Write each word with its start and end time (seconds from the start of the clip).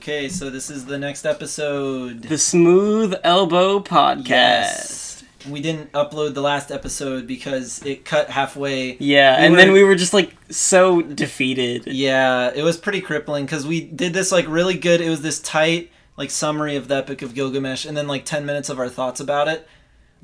Okay, 0.00 0.30
so 0.30 0.48
this 0.48 0.70
is 0.70 0.86
the 0.86 0.96
next 0.96 1.26
episode. 1.26 2.22
The 2.22 2.38
Smooth 2.38 3.14
Elbow 3.22 3.80
Podcast. 3.80 4.28
Yes. 4.28 5.24
We 5.46 5.60
didn't 5.60 5.92
upload 5.92 6.32
the 6.32 6.40
last 6.40 6.70
episode 6.70 7.26
because 7.26 7.84
it 7.84 8.06
cut 8.06 8.30
halfway. 8.30 8.96
Yeah, 8.98 9.38
We 9.38 9.44
and 9.44 9.52
were- 9.52 9.56
then 9.60 9.72
we 9.72 9.84
were 9.84 9.94
just 9.96 10.14
like 10.14 10.34
so 10.48 11.02
defeated. 11.02 11.86
Yeah, 11.86 12.50
it 12.54 12.62
was 12.62 12.78
pretty 12.78 13.02
crippling 13.02 13.44
because 13.44 13.66
we 13.66 13.82
did 13.82 14.14
this 14.14 14.32
like 14.32 14.46
really 14.48 14.78
good. 14.78 15.02
It 15.02 15.10
was 15.10 15.20
this 15.20 15.38
tight 15.38 15.90
like 16.16 16.30
summary 16.30 16.76
of 16.76 16.88
the 16.88 16.96
Epic 16.96 17.20
of 17.20 17.34
Gilgamesh, 17.34 17.84
and 17.84 17.94
then 17.94 18.06
like 18.08 18.24
ten 18.24 18.46
minutes 18.46 18.70
of 18.70 18.78
our 18.78 18.88
thoughts 18.88 19.20
about 19.20 19.48
it. 19.48 19.68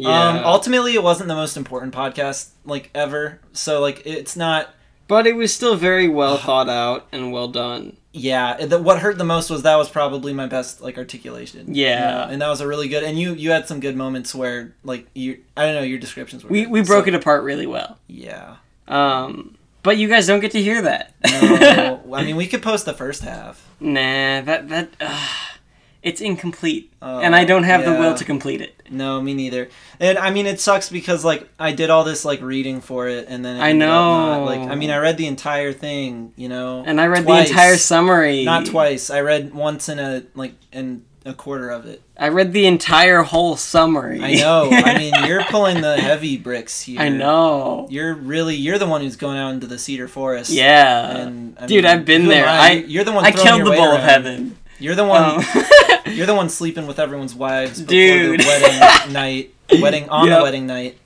Um, 0.03 0.39
ultimately, 0.39 0.95
it 0.95 1.03
wasn't 1.03 1.29
the 1.29 1.35
most 1.35 1.59
important 1.59 1.95
podcast 1.95 2.49
like 2.65 2.89
ever. 2.95 3.41
So 3.53 3.83
like, 3.83 4.01
it's 4.07 4.37
not. 4.37 4.71
But 5.09 5.27
it 5.27 5.37
was 5.37 5.53
still 5.55 5.77
very 5.77 6.09
well 6.09 6.37
thought 6.37 6.69
out 6.69 7.07
and 7.13 7.33
well 7.33 7.49
done. 7.49 7.97
Yeah, 8.13 8.65
the, 8.65 8.79
what 8.81 9.01
hurt 9.01 9.19
the 9.19 9.25
most 9.25 9.51
was 9.51 9.63
that 9.63 9.77
was 9.77 9.91
probably 9.91 10.33
my 10.33 10.47
best 10.47 10.81
like 10.81 10.97
articulation. 10.97 11.75
Yeah. 11.75 11.95
You 12.23 12.27
know, 12.29 12.33
and 12.33 12.43
that 12.43 12.49
was 12.49 12.61
a 12.63 12.67
really 12.67 12.89
good. 12.89 13.03
And 13.05 13.19
you 13.19 13.35
you 13.35 13.51
had 13.51 13.69
some 13.69 13.79
good 13.81 13.95
moments 13.97 14.35
where 14.35 14.75
like 14.85 15.07
you 15.15 15.41
I 15.57 15.67
don't 15.67 15.75
know 15.75 15.83
your 15.83 15.99
descriptions 15.99 16.43
were. 16.43 16.49
We 16.51 16.63
good. 16.63 16.71
we 16.73 16.83
broke 16.83 17.05
So, 17.05 17.09
it 17.09 17.15
apart 17.15 17.43
really 17.45 17.67
well. 17.67 17.99
Yeah. 18.07 18.57
Um, 18.89 19.57
but 19.83 19.99
you 19.99 20.09
guys 20.09 20.27
don't 20.27 20.41
get 20.41 20.53
to 20.53 20.63
hear 20.63 20.81
that. 20.83 21.15
No, 21.31 22.03
I 22.15 22.25
mean 22.25 22.37
we 22.37 22.47
could 22.47 22.63
post 22.63 22.87
the 22.87 22.95
first 22.95 23.23
half. 23.23 23.69
nah, 23.81 24.41
that 24.41 24.69
that 24.71 24.89
uh, 25.01 25.27
it's 26.03 26.21
incomplete, 26.21 26.93
Oh, 27.03 27.19
and 27.21 27.35
I 27.37 27.45
don't 27.45 27.65
have 27.65 27.85
the 27.85 27.93
will 27.93 28.15
to 28.15 28.25
complete 28.25 28.61
it. 28.63 28.76
No, 28.91 29.21
me 29.21 29.35
neither. 29.35 29.69
And 30.01 30.19
I 30.19 30.31
mean, 30.31 30.47
it 30.47 30.61
sucks 30.61 30.89
because 30.89 31.25
like 31.25 31.49
I 31.59 31.73
did 31.73 31.91
all 31.91 32.05
this 32.05 32.25
like 32.25 32.41
reading 32.41 32.81
for 32.81 33.09
it, 33.09 33.27
and 33.29 33.45
then 33.45 33.57
it 33.57 33.61
I 33.61 33.71
up 33.73 33.77
not- 33.77 34.39
know. 34.39 34.45
like 34.45 34.61
I 34.61 34.75
mean, 34.75 34.91
I 34.91 34.99
read 34.99 35.17
the 35.17 35.27
entire 35.27 35.73
thing, 35.73 36.33
you 36.37 36.49
know, 36.49 36.83
And 36.87 37.01
I 37.01 37.07
read 37.07 37.25
twice. 37.25 37.47
the 37.49 37.51
entire 37.53 37.77
summary. 37.77 38.45
Not 38.45 38.67
twice. 38.67 39.11
I 39.11 39.21
read 39.21 39.55
once 39.55 39.89
in 39.89 39.99
a 39.99 40.23
like 40.35 40.55
in 40.73 41.05
a 41.25 41.35
quarter 41.35 41.71
of 41.71 41.87
it. 41.87 42.03
I 42.19 42.29
read 42.29 42.53
the 42.53 42.67
entire 42.67 43.23
whole 43.23 43.57
summary. 43.57 44.23
I 44.23 44.35
know. 44.35 44.71
I 44.71 44.97
mean, 44.97 45.13
you're 45.27 45.43
pulling 45.51 45.81
the 45.81 45.97
heavy 45.97 46.37
bricks 46.39 46.81
here. 46.83 47.01
I 47.01 47.09
know. 47.09 47.89
You're 47.91 48.15
really 48.15 48.55
you're 48.55 48.79
the 48.79 48.87
one 48.87 49.01
who's 49.03 49.17
going 49.17 49.37
out 49.37 49.53
into 49.53 49.67
the 49.67 49.77
cedar 49.79 50.07
forest. 50.09 50.51
Yeah. 50.51 51.17
And 51.17 51.59
I 51.59 51.67
Dude, 51.67 51.85
mean, 51.85 51.93
I've 51.93 52.05
been 52.05 52.27
there. 52.29 52.47
I? 52.47 52.69
I 52.69 52.71
you're 52.73 53.05
the 53.05 53.13
one. 53.13 53.25
I 53.25 53.33
killed 53.33 53.63
the 53.67 53.71
bull 53.73 53.93
of 53.93 54.01
heaven. 54.03 54.57
You're 54.79 54.95
the 54.95 55.05
one. 55.07 55.23
Um, 55.23 55.41
You're 56.17 56.27
the 56.27 56.35
one 56.35 56.49
sleeping 56.49 56.87
with 56.87 56.99
everyone's 56.99 57.35
wives 57.35 57.81
before 57.81 57.91
Dude. 57.91 58.41
the 58.41 58.45
wedding 58.47 59.13
night, 59.13 59.55
wedding 59.81 60.09
on 60.09 60.27
Yep. 60.29 60.39
the 60.39 60.43
wedding 60.43 60.67
night. 60.67 60.99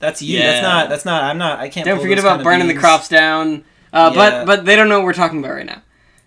That's 0.00 0.22
you. 0.22 0.38
That's 0.38 0.62
not. 0.62 0.88
That's 0.88 1.04
not. 1.04 1.24
I'm 1.24 1.38
not. 1.38 1.58
I 1.58 1.68
can't. 1.68 1.84
Don't 1.86 2.00
forget 2.00 2.18
about 2.18 2.42
burning 2.44 2.68
the 2.68 2.74
crops 2.74 3.08
down. 3.08 3.64
Uh, 3.92 4.10
Yeah. 4.14 4.44
But 4.44 4.46
but 4.46 4.64
they 4.64 4.76
don't 4.76 4.88
know 4.88 4.98
what 4.98 5.04
we're 5.06 5.12
talking 5.12 5.38
about 5.40 5.52
right 5.52 5.66
now. 5.66 5.82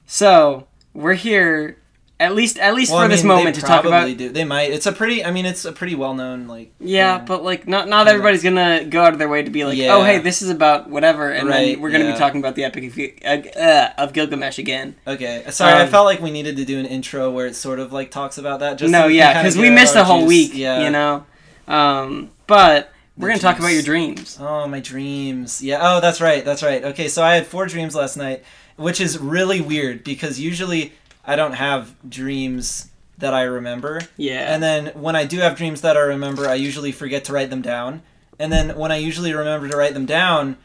So 0.07 0.67
we're 0.93 1.13
here, 1.13 1.77
at 2.21 2.35
least 2.35 2.57
at 2.59 2.73
least 2.73 2.91
Well, 2.91 3.01
for 3.01 3.05
I 3.05 3.07
this 3.09 3.23
mean, 3.23 3.29
they 3.29 3.35
moment 3.35 3.55
to 3.55 3.61
talk 3.61 3.81
probably 3.81 4.11
about. 4.13 4.17
Do. 4.17 4.29
They 4.29 4.43
might. 4.45 4.71
It's 4.71 4.85
a 4.85 4.91
pretty. 4.91 5.25
I 5.25 5.31
mean, 5.31 5.45
it's 5.45 5.65
a 5.65 5.71
pretty 5.71 5.95
well 5.95 6.13
known 6.13 6.47
like. 6.47 6.71
Yeah, 6.79 7.17
but 7.19 7.43
like 7.43 7.67
not 7.67 7.87
not 7.89 8.07
everybody's 8.07 8.43
gonna 8.43 8.85
go 8.85 9.03
out 9.03 9.13
of 9.13 9.19
their 9.19 9.27
way 9.27 9.43
to 9.43 9.49
be 9.49 9.65
like, 9.65 9.77
Yeah. 9.77 9.95
oh 9.95 10.03
hey, 10.03 10.19
this 10.19 10.41
is 10.41 10.49
about 10.49 10.89
whatever, 10.89 11.29
and 11.31 11.49
Right, 11.49 11.73
then 11.73 11.81
we're 11.81 11.91
gonna 11.91 12.05
yeah. 12.05 12.13
be 12.13 12.17
talking 12.17 12.39
about 12.39 12.55
the 12.55 12.63
epic 12.63 12.83
of, 13.25 13.47
uh, 13.57 13.89
of 13.97 14.13
Gilgamesh 14.13 14.57
again. 14.59 14.95
Okay. 15.05 15.43
Sorry, 15.49 15.73
I 15.73 15.81
Um, 15.83 15.89
felt 15.89 16.05
like 16.05 16.21
we 16.21 16.31
needed 16.31 16.55
to 16.57 16.65
do 16.65 16.79
an 16.79 16.85
intro 16.85 17.29
where 17.31 17.47
it 17.47 17.55
sort 17.55 17.79
of 17.79 17.91
like 17.91 18.11
talks 18.11 18.37
about 18.37 18.59
that. 18.61 18.77
Just 18.77 18.91
no, 18.91 19.03
can 19.07 19.11
yeah, 19.15 19.41
because 19.41 19.57
we 19.57 19.69
missed 19.69 19.95
a 19.95 20.03
whole 20.03 20.19
juice. 20.21 20.27
week, 20.29 20.51
Yeah. 20.53 20.83
you 20.83 20.89
know. 20.91 21.25
Um, 21.67 22.29
but 22.47 22.91
we're 23.17 23.27
gonna 23.29 23.39
talk 23.39 23.59
about 23.59 23.69
your 23.73 23.83
dreams. 23.83 24.37
Oh, 24.39 24.67
my 24.67 24.79
dreams. 24.79 25.61
Yeah. 25.61 25.79
Oh, 25.81 25.99
that's 26.01 26.21
right. 26.21 26.43
That's 26.43 26.63
right. 26.63 26.83
Okay, 26.83 27.07
so 27.07 27.23
I 27.23 27.35
had 27.35 27.45
four 27.47 27.65
dreams 27.65 27.95
last 27.95 28.17
night, 28.17 28.43
which 28.77 28.99
is 28.99 29.17
really 29.19 29.61
weird 29.61 30.03
because 30.03 30.39
usually 30.39 30.93
I 31.25 31.35
don't 31.35 31.53
have 31.53 31.95
dreams 32.07 32.89
that 33.17 33.33
I 33.33 33.43
remember. 33.43 34.01
Yeah, 34.17 34.53
And 34.53 34.61
then 34.61 34.87
when 34.87 35.15
I 35.15 35.25
do 35.25 35.37
have 35.39 35.55
dreams 35.55 35.81
that 35.81 35.95
I 35.95 36.01
remember, 36.01 36.47
I 36.47 36.55
usually 36.55 36.91
forget 36.91 37.25
to 37.25 37.33
write 37.33 37.49
them 37.49 37.61
down. 37.61 38.01
And 38.39 38.51
then 38.51 38.75
when 38.77 38.91
I 38.91 38.97
usually 38.97 39.33
remember 39.33 39.67
to 39.69 39.77
write 39.77 39.93
them 39.93 40.07
down, 40.07 40.57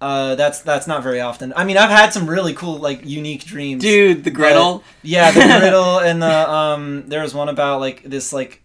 uh, 0.00 0.34
that's 0.34 0.60
that's 0.60 0.88
not 0.88 1.04
very 1.04 1.20
often. 1.20 1.52
I 1.54 1.62
mean, 1.62 1.76
I've 1.76 1.90
had 1.90 2.12
some 2.12 2.28
really 2.28 2.54
cool, 2.54 2.78
like, 2.78 3.06
unique 3.06 3.44
dreams. 3.44 3.80
dude, 3.82 4.24
the 4.24 4.32
griddle. 4.32 4.82
Yeah, 5.02 5.30
the 5.30 5.40
griddle 5.60 6.00
and 6.00 6.20
the 6.20 6.50
um. 6.50 7.04
There 7.06 7.22
was 7.22 7.34
one 7.34 7.48
about 7.48 7.78
like 7.78 8.02
this 8.02 8.32
like 8.32 8.62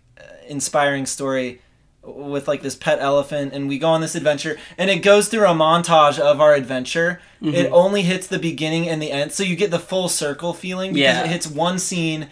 inspiring 0.47 1.06
story 1.06 1.62
with 2.07 2.47
like 2.47 2.62
this 2.62 2.75
pet 2.75 3.00
elephant, 3.01 3.53
and 3.53 3.68
we 3.68 3.78
go 3.78 3.90
on 3.90 4.01
this 4.01 4.16
adventure, 4.16 4.57
and 4.78 4.90
it 4.90 5.00
goes 5.03 5.28
through 5.28 5.45
a 5.45 5.53
montage 5.53 6.18
of 6.19 6.40
our 6.41 6.53
adventure. 6.53 7.19
Mm-hmm. 7.41 7.53
It 7.53 7.72
only 7.72 8.01
hits 8.03 8.28
the 8.28 8.40
beginning 8.40 8.88
and 8.90 9.01
the 9.01 9.12
end, 9.12 9.31
so 9.34 9.44
you 9.44 9.56
get 9.56 9.72
the 9.72 9.79
full 9.79 10.09
circle 10.09 10.53
feeling 10.53 10.94
because 10.94 11.16
Yeah. 11.17 11.23
it 11.23 11.28
hits 11.29 11.47
one 11.47 11.78
scene 11.79 12.29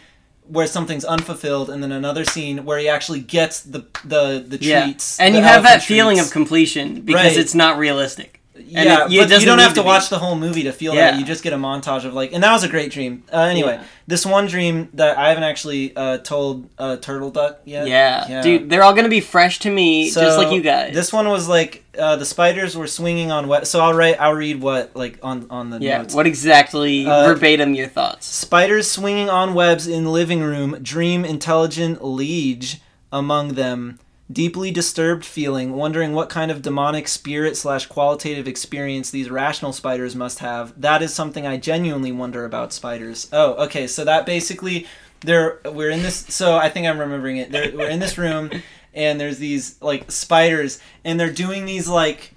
where 0.47 0.67
something's 0.67 1.03
unfulfilled, 1.05 1.69
and 1.69 1.81
then 1.83 1.91
another 1.91 2.23
scene 2.23 2.65
where 2.65 2.77
he 2.77 2.87
actually 2.87 3.19
gets 3.19 3.59
the 3.61 3.85
the 4.05 4.43
the 4.47 4.57
yeah, 4.61 4.83
treats. 4.83 5.19
and 5.19 5.35
you 5.35 5.41
have 5.41 5.63
that 5.63 5.69
elephant 5.71 5.83
feeling 5.83 6.19
of 6.19 6.31
completion 6.31 7.01
because 7.01 7.31
Right. 7.33 7.37
it's 7.37 7.55
not 7.55 7.77
realistic. 7.77 8.41
Yeah, 8.57 8.81
it- 8.81 8.87
it 9.13 9.29
but 9.29 9.39
you 9.41 9.45
don't 9.45 9.59
have 9.59 9.73
to, 9.73 9.81
to 9.81 9.85
watch 9.85 10.09
the 10.09 10.17
whole 10.17 10.35
movie 10.35 10.63
to 10.63 10.71
feel 10.71 10.93
Yeah. 10.95 11.11
that. 11.11 11.19
You 11.19 11.25
just 11.25 11.43
get 11.43 11.51
a 11.53 11.57
montage 11.57 12.05
of 12.05 12.13
like, 12.13 12.31
and 12.33 12.41
that 12.43 12.53
was 12.53 12.63
a 12.63 12.69
great 12.69 12.91
dream. 12.91 13.23
Uh, 13.31 13.39
anyway, 13.41 13.73
Yeah. 13.79 13.83
this 14.07 14.25
one 14.25 14.47
dream 14.47 14.87
that 14.93 15.17
I 15.17 15.27
haven't 15.29 15.43
actually 15.43 15.93
uh, 15.95 16.19
told 16.19 16.69
uh, 16.77 16.95
Turtle 16.97 17.31
Duck 17.31 17.59
yet. 17.65 17.87
Yeah. 17.87 18.41
dude, 18.41 18.69
they're 18.69 18.83
all 18.83 18.93
gonna 18.93 19.09
be 19.09 19.19
fresh 19.19 19.59
to 19.59 19.69
me, 19.69 20.09
just 20.09 20.37
like 20.37 20.53
you 20.53 20.61
guys. 20.61 20.93
This 20.93 21.11
one 21.11 21.27
was 21.27 21.47
like 21.49 21.83
uh, 21.99 22.15
the 22.15 22.25
spiders 22.25 22.77
were 22.77 22.87
swinging 22.87 23.31
on 23.31 23.47
web. 23.47 23.65
So 23.65 23.79
I'll 23.81 23.93
write. 23.93 24.19
I'll 24.19 24.33
read 24.35 24.61
what 24.61 24.95
like 24.95 25.19
on 25.21 25.47
on 25.49 25.69
the 25.69 25.79
yeah. 25.79 25.97
notes. 25.99 26.13
What 26.15 26.25
exactly 26.27 27.05
Uh, 27.05 27.27
verbatim 27.27 27.73
your 27.75 27.87
thoughts? 27.87 28.25
Spiders 28.27 28.89
swinging 28.89 29.29
on 29.29 29.53
webs 29.53 29.85
in 29.87 30.05
living 30.05 30.41
room. 30.41 30.77
Dream 30.81 31.25
intelligent 31.25 32.03
liege 32.03 32.79
among 33.11 33.49
them. 33.55 33.99
Deeply 34.31 34.71
disturbed 34.71 35.23
feeling, 35.23 35.73
wondering 35.73 36.13
what 36.13 36.29
kind 36.29 36.49
of 36.49 36.63
demonic 36.63 37.07
spirit 37.07 37.55
slash 37.55 37.85
qualitative 37.85 38.47
experience 38.47 39.11
these 39.11 39.29
rational 39.29 39.71
spiders 39.71 40.15
must 40.15 40.39
have. 40.39 40.79
That 40.81 41.03
is 41.03 41.13
something 41.13 41.45
I 41.45 41.57
genuinely 41.57 42.11
wonder 42.11 42.43
about 42.43 42.73
spiders. 42.73 43.29
Oh, 43.31 43.53
okay. 43.65 43.85
So 43.85 44.03
that 44.03 44.25
basically, 44.25 44.87
there 45.21 45.59
we're 45.65 45.91
in 45.91 46.01
this. 46.01 46.15
So 46.15 46.57
I 46.57 46.69
think 46.69 46.87
I'm 46.87 46.99
remembering 46.99 47.37
it. 47.37 47.51
There, 47.51 47.71
we're 47.75 47.89
in 47.89 47.99
this 47.99 48.17
room, 48.17 48.49
and 48.95 49.19
there's 49.19 49.37
these 49.37 49.79
like 49.81 50.11
spiders, 50.11 50.79
and 51.03 51.19
they're 51.19 51.31
doing 51.31 51.65
these 51.65 51.87
like 51.87 52.34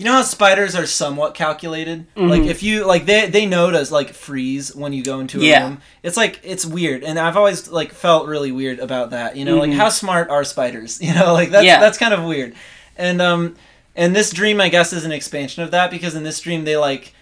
you 0.00 0.06
know 0.06 0.12
how 0.12 0.22
spiders 0.22 0.74
are 0.74 0.86
somewhat 0.86 1.34
calculated 1.34 2.06
like 2.16 2.40
Mhm. 2.40 2.46
if 2.48 2.62
you 2.62 2.86
like 2.86 3.04
they 3.04 3.28
they 3.28 3.44
know 3.44 3.70
to 3.70 3.92
like 3.92 4.14
freeze 4.14 4.74
when 4.74 4.94
you 4.94 5.02
go 5.02 5.20
into 5.20 5.38
a 5.40 5.44
Yeah. 5.44 5.64
room 5.64 5.82
it's 6.02 6.16
like 6.16 6.40
it's 6.42 6.64
weird 6.64 7.04
and 7.04 7.18
i've 7.18 7.36
always 7.36 7.68
like 7.68 7.92
felt 7.92 8.26
really 8.26 8.50
weird 8.50 8.78
about 8.78 9.10
that 9.10 9.36
you 9.36 9.44
know 9.44 9.56
like 9.58 9.70
Mhm. 9.72 9.76
how 9.76 9.90
smart 9.90 10.30
are 10.30 10.42
spiders 10.42 10.98
you 11.06 11.12
know 11.14 11.34
like 11.34 11.50
that's 11.50 11.66
Yeah. 11.66 11.80
that's 11.80 11.98
kind 11.98 12.14
of 12.14 12.24
weird 12.24 12.54
and 12.96 13.20
um 13.20 13.56
and 13.94 14.16
this 14.16 14.30
dream 14.30 14.58
i 14.58 14.70
guess 14.70 14.94
is 14.94 15.04
an 15.04 15.12
expansion 15.12 15.62
of 15.64 15.70
that 15.72 15.90
because 15.90 16.14
in 16.14 16.22
this 16.22 16.40
dream 16.40 16.64
they 16.64 16.78
like 16.78 17.12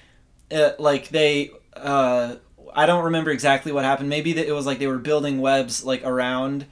uh, 0.55 0.71
like 0.79 1.09
they 1.09 1.51
uh 1.77 2.37
i 2.77 2.87
don't 2.87 3.05
remember 3.07 3.33
exactly 3.33 3.73
what 3.73 3.85
happened 3.85 4.09
maybe 4.09 4.35
that 4.35 4.47
it 4.47 4.53
was 4.53 4.67
like 4.67 4.79
they 4.79 4.87
were 4.87 4.99
building 4.99 5.41
webs 5.41 5.83
like 5.85 6.05
around 6.05 6.65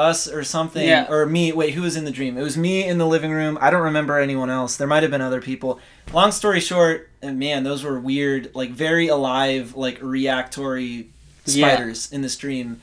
us 0.00 0.26
or 0.28 0.42
something 0.42 0.86
Yeah. 0.88 1.06
or 1.08 1.26
me 1.26 1.52
wait 1.52 1.74
who 1.74 1.82
was 1.82 1.96
in 1.96 2.04
the 2.04 2.10
dream 2.10 2.38
it 2.38 2.42
was 2.42 2.56
me 2.56 2.84
in 2.84 2.98
the 2.98 3.06
living 3.06 3.30
room 3.32 3.58
i 3.60 3.70
don't 3.70 3.82
remember 3.82 4.18
anyone 4.18 4.48
else 4.50 4.76
there 4.76 4.86
might 4.88 5.02
have 5.02 5.10
been 5.12 5.20
other 5.20 5.40
people 5.42 5.78
long 6.12 6.32
story 6.32 6.58
short 6.60 7.08
and 7.22 7.38
man 7.38 7.64
those 7.64 7.84
were 7.84 8.00
weird 8.00 8.50
like 8.54 8.70
very 8.70 9.08
alive 9.08 9.74
like 9.76 9.98
reactory 10.02 11.08
Yeah. 11.44 11.74
spiders 11.74 12.10
in 12.12 12.22
this 12.22 12.36
dream 12.36 12.80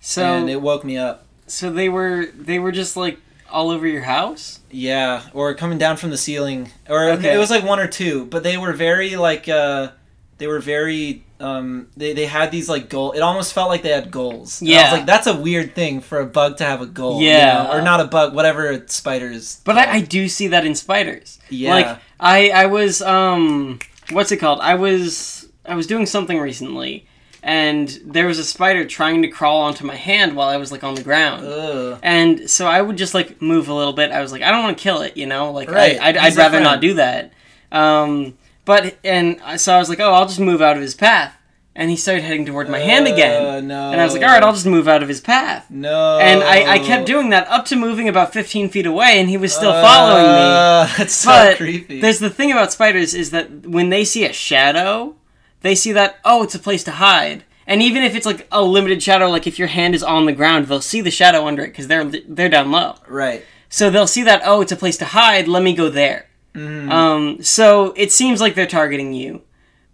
So 0.00 0.22
and 0.24 0.50
it 0.50 0.60
woke 0.60 0.84
me 0.84 0.96
up 0.98 1.26
so 1.46 1.70
they 1.70 1.88
were 1.88 2.26
they 2.36 2.58
were 2.58 2.72
just 2.72 2.96
like 2.96 3.18
all 3.48 3.70
over 3.70 3.86
your 3.86 4.02
house. 4.02 4.58
yeah 4.70 5.22
or 5.32 5.54
coming 5.54 5.78
down 5.78 5.96
from 5.96 6.10
the 6.10 6.16
ceiling 6.16 6.70
or 6.88 7.10
Okay. 7.10 7.32
it 7.34 7.38
was 7.38 7.50
like 7.50 7.64
one 7.64 7.78
or 7.78 7.86
two 7.86 8.24
but 8.26 8.42
they 8.42 8.56
were 8.56 8.72
very 8.72 9.14
like 9.16 9.48
uh 9.48 9.90
they 10.38 10.46
were 10.48 10.58
very 10.60 11.22
um 11.40 11.88
they, 11.96 12.12
they 12.14 12.26
had 12.26 12.50
these 12.50 12.68
like 12.68 12.88
goal 12.88 13.12
it 13.12 13.20
almost 13.20 13.52
felt 13.52 13.68
like 13.68 13.82
they 13.82 13.90
had 13.90 14.10
goals 14.10 14.60
And 14.60 14.70
i 14.70 14.72
Yeah. 14.72 14.82
was 14.84 14.92
like 15.00 15.06
that's 15.06 15.26
a 15.26 15.36
weird 15.36 15.74
thing 15.74 16.00
for 16.00 16.20
a 16.20 16.26
bug 16.26 16.56
to 16.58 16.64
have 16.64 16.80
a 16.80 16.86
goal 16.86 17.20
you 17.20 17.28
Yeah. 17.28 17.64
know? 17.64 17.72
or 17.72 17.82
not 17.82 18.00
a 18.00 18.04
bug 18.06 18.34
whatever 18.34 18.82
spiders 18.86 19.60
But 19.64 19.76
I, 19.76 19.96
I 19.96 20.00
do 20.00 20.28
see 20.28 20.48
that 20.48 20.64
in 20.66 20.74
spiders. 20.74 21.38
Yeah. 21.50 21.74
Like 21.74 21.98
I 22.18 22.50
I 22.50 22.66
was 22.66 23.02
um 23.02 23.78
what's 24.10 24.32
it 24.32 24.38
called? 24.38 24.60
I 24.60 24.74
was 24.76 25.48
I 25.66 25.74
was 25.74 25.86
doing 25.86 26.06
something 26.06 26.38
recently 26.40 27.06
and 27.42 27.88
there 28.04 28.26
was 28.26 28.38
a 28.38 28.44
spider 28.44 28.84
trying 28.84 29.22
to 29.22 29.28
crawl 29.28 29.60
onto 29.62 29.84
my 29.84 29.94
hand 29.94 30.34
while 30.36 30.48
I 30.48 30.56
was 30.56 30.72
like 30.72 30.82
on 30.82 30.94
the 30.96 31.02
ground. 31.02 31.44
Ugh. 31.46 31.98
And 32.02 32.48
so 32.50 32.66
I 32.66 32.80
would 32.80 32.96
just 32.96 33.14
like 33.14 33.40
move 33.42 33.68
a 33.68 33.74
little 33.74 33.92
bit. 33.92 34.10
I 34.10 34.20
was 34.20 34.32
like, 34.32 34.42
I 34.42 34.50
don't 34.50 34.64
want 34.64 34.76
to 34.78 34.82
kill 34.82 35.02
it, 35.02 35.16
you 35.16 35.26
know. 35.26 35.52
Like 35.52 35.70
Right. 35.70 36.00
I, 36.00 36.08
I'd, 36.08 36.16
I'd 36.16 36.36
rather 36.36 36.50
friend. 36.58 36.64
not 36.64 36.80
do 36.80 36.94
that. 36.94 37.32
Um, 37.70 38.36
but 38.66 38.98
and 39.02 39.40
so 39.58 39.74
I 39.74 39.78
was 39.78 39.88
like, 39.88 40.00
oh, 40.00 40.12
I'll 40.12 40.26
just 40.26 40.38
move 40.40 40.60
out 40.60 40.76
of 40.76 40.82
his 40.82 40.94
path. 40.94 41.32
And 41.78 41.90
he 41.90 41.96
started 41.96 42.22
heading 42.24 42.46
toward 42.46 42.70
my 42.70 42.78
hand 42.78 43.06
again. 43.06 43.44
Uh, 43.44 43.60
no. 43.60 43.92
And 43.92 44.00
I 44.00 44.04
was 44.04 44.14
like, 44.14 44.22
all 44.22 44.30
right, 44.30 44.42
I'll 44.42 44.54
just 44.54 44.64
move 44.64 44.88
out 44.88 45.02
of 45.02 45.08
his 45.10 45.20
path. 45.20 45.70
No. 45.70 46.18
And 46.18 46.42
I, 46.42 46.72
I 46.74 46.78
kept 46.78 47.04
doing 47.04 47.28
that 47.30 47.46
up 47.48 47.66
to 47.66 47.76
moving 47.76 48.08
about 48.08 48.32
15 48.32 48.70
feet 48.70 48.86
away, 48.86 49.20
and 49.20 49.28
he 49.28 49.36
was 49.36 49.52
still 49.54 49.72
following 49.72 50.22
me. 50.24 50.30
Uh, 50.30 50.86
That's 50.96 51.12
so 51.14 51.28
But 51.28 51.58
creepy. 51.58 52.00
there's 52.00 52.18
the 52.18 52.30
thing 52.30 52.50
about 52.50 52.72
spiders 52.72 53.12
is 53.12 53.30
that 53.32 53.66
when 53.66 53.90
they 53.90 54.06
see 54.06 54.24
a 54.24 54.32
shadow, 54.32 55.16
they 55.60 55.74
see 55.74 55.92
that 55.92 56.18
oh, 56.24 56.42
it's 56.42 56.54
a 56.54 56.58
place 56.58 56.82
to 56.84 56.92
hide, 56.92 57.44
And 57.66 57.82
even 57.82 58.02
if 58.02 58.14
it's 58.14 58.24
like 58.26 58.48
a 58.50 58.62
limited 58.62 59.02
shadow, 59.02 59.28
like 59.28 59.46
if 59.46 59.58
your 59.58 59.68
hand 59.68 59.94
is 59.94 60.02
on 60.02 60.24
the 60.24 60.32
ground, 60.32 60.68
they'll 60.68 60.80
see 60.80 61.02
the 61.02 61.10
shadow 61.10 61.46
under 61.46 61.62
it 61.62 61.68
because 61.68 61.88
they're 61.88 62.04
they're 62.04 62.48
down 62.48 62.70
low. 62.72 62.94
Right. 63.06 63.44
So 63.68 63.90
they'll 63.90 64.06
see 64.06 64.22
that 64.22 64.40
oh, 64.46 64.62
it's 64.62 64.72
a 64.72 64.76
place 64.76 64.96
to 64.96 65.04
hide. 65.04 65.46
Let 65.46 65.62
me 65.62 65.74
go 65.74 65.90
there. 65.90 66.24
Mm-hmm. 66.56 66.90
Um, 66.90 67.42
so 67.42 67.92
it 67.96 68.10
seems 68.12 68.40
like 68.40 68.54
they're 68.54 68.66
targeting 68.66 69.12
you, 69.12 69.42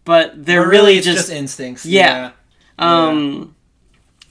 but 0.04 0.46
they're 0.46 0.62
Or 0.64 0.68
really, 0.68 0.96
it's 0.98 1.06
just, 1.06 1.30
instincts. 1.30 1.84
Yeah. 1.84 2.32
um. 2.78 3.54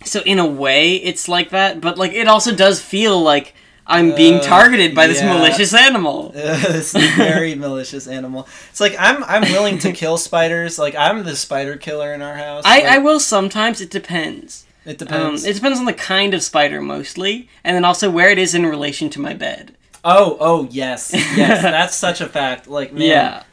So 0.03 0.21
in 0.21 0.39
a 0.39 0.47
way, 0.47 0.95
it's 0.95 1.27
like 1.27 1.51
that, 1.51 1.79
but 1.79 1.97
like 1.97 2.13
it 2.13 2.27
also 2.27 2.55
does 2.55 2.81
feel 2.81 3.21
like 3.21 3.53
I'm 3.85 4.15
being 4.15 4.35
Uh, 4.35 4.41
targeted 4.41 4.95
by 4.95 5.05
this 5.07 5.21
yeah. 5.21 5.33
malicious 5.33 5.73
animal. 5.75 6.29
this 6.33 6.93
very 6.93 7.53
malicious 7.53 8.07
animal. 8.07 8.47
It's 8.71 8.79
like 8.79 8.95
I'm 8.97 9.23
I'm 9.25 9.43
willing 9.51 9.77
to 9.79 9.91
kill 9.91 10.17
spiders. 10.17 10.79
Like 10.79 10.95
I'm 10.95 11.23
the 11.23 11.35
spider 11.35 11.75
killer 11.77 12.13
in 12.13 12.21
our 12.23 12.35
house. 12.35 12.63
I, 12.65 12.77
Like, 12.79 12.85
I 12.85 12.97
will 12.97 13.19
sometimes. 13.19 13.79
It 13.81 13.91
depends. 13.91 14.65
It 14.85 14.99
Um, 15.01 15.07
depends. 15.07 15.45
it 15.45 15.53
depends 15.55 15.77
on 15.77 15.85
the 15.85 15.93
kind 15.93 16.33
of 16.33 16.41
spider 16.41 16.81
mostly, 16.81 17.47
and 17.63 17.75
then 17.75 17.85
also 17.85 18.09
where 18.09 18.29
it 18.29 18.39
is 18.39 18.55
in 18.55 18.65
relation 18.65 19.09
to 19.11 19.19
my 19.21 19.33
bed. 19.35 19.75
Oh 20.03 20.37
oh 20.39 20.67
yes 20.71 21.11
yes 21.13 21.61
that's 21.63 21.95
such 21.95 22.21
a 22.21 22.27
fact. 22.27 22.67
Like 22.67 22.93
man, 22.93 23.01
Yeah. 23.01 23.43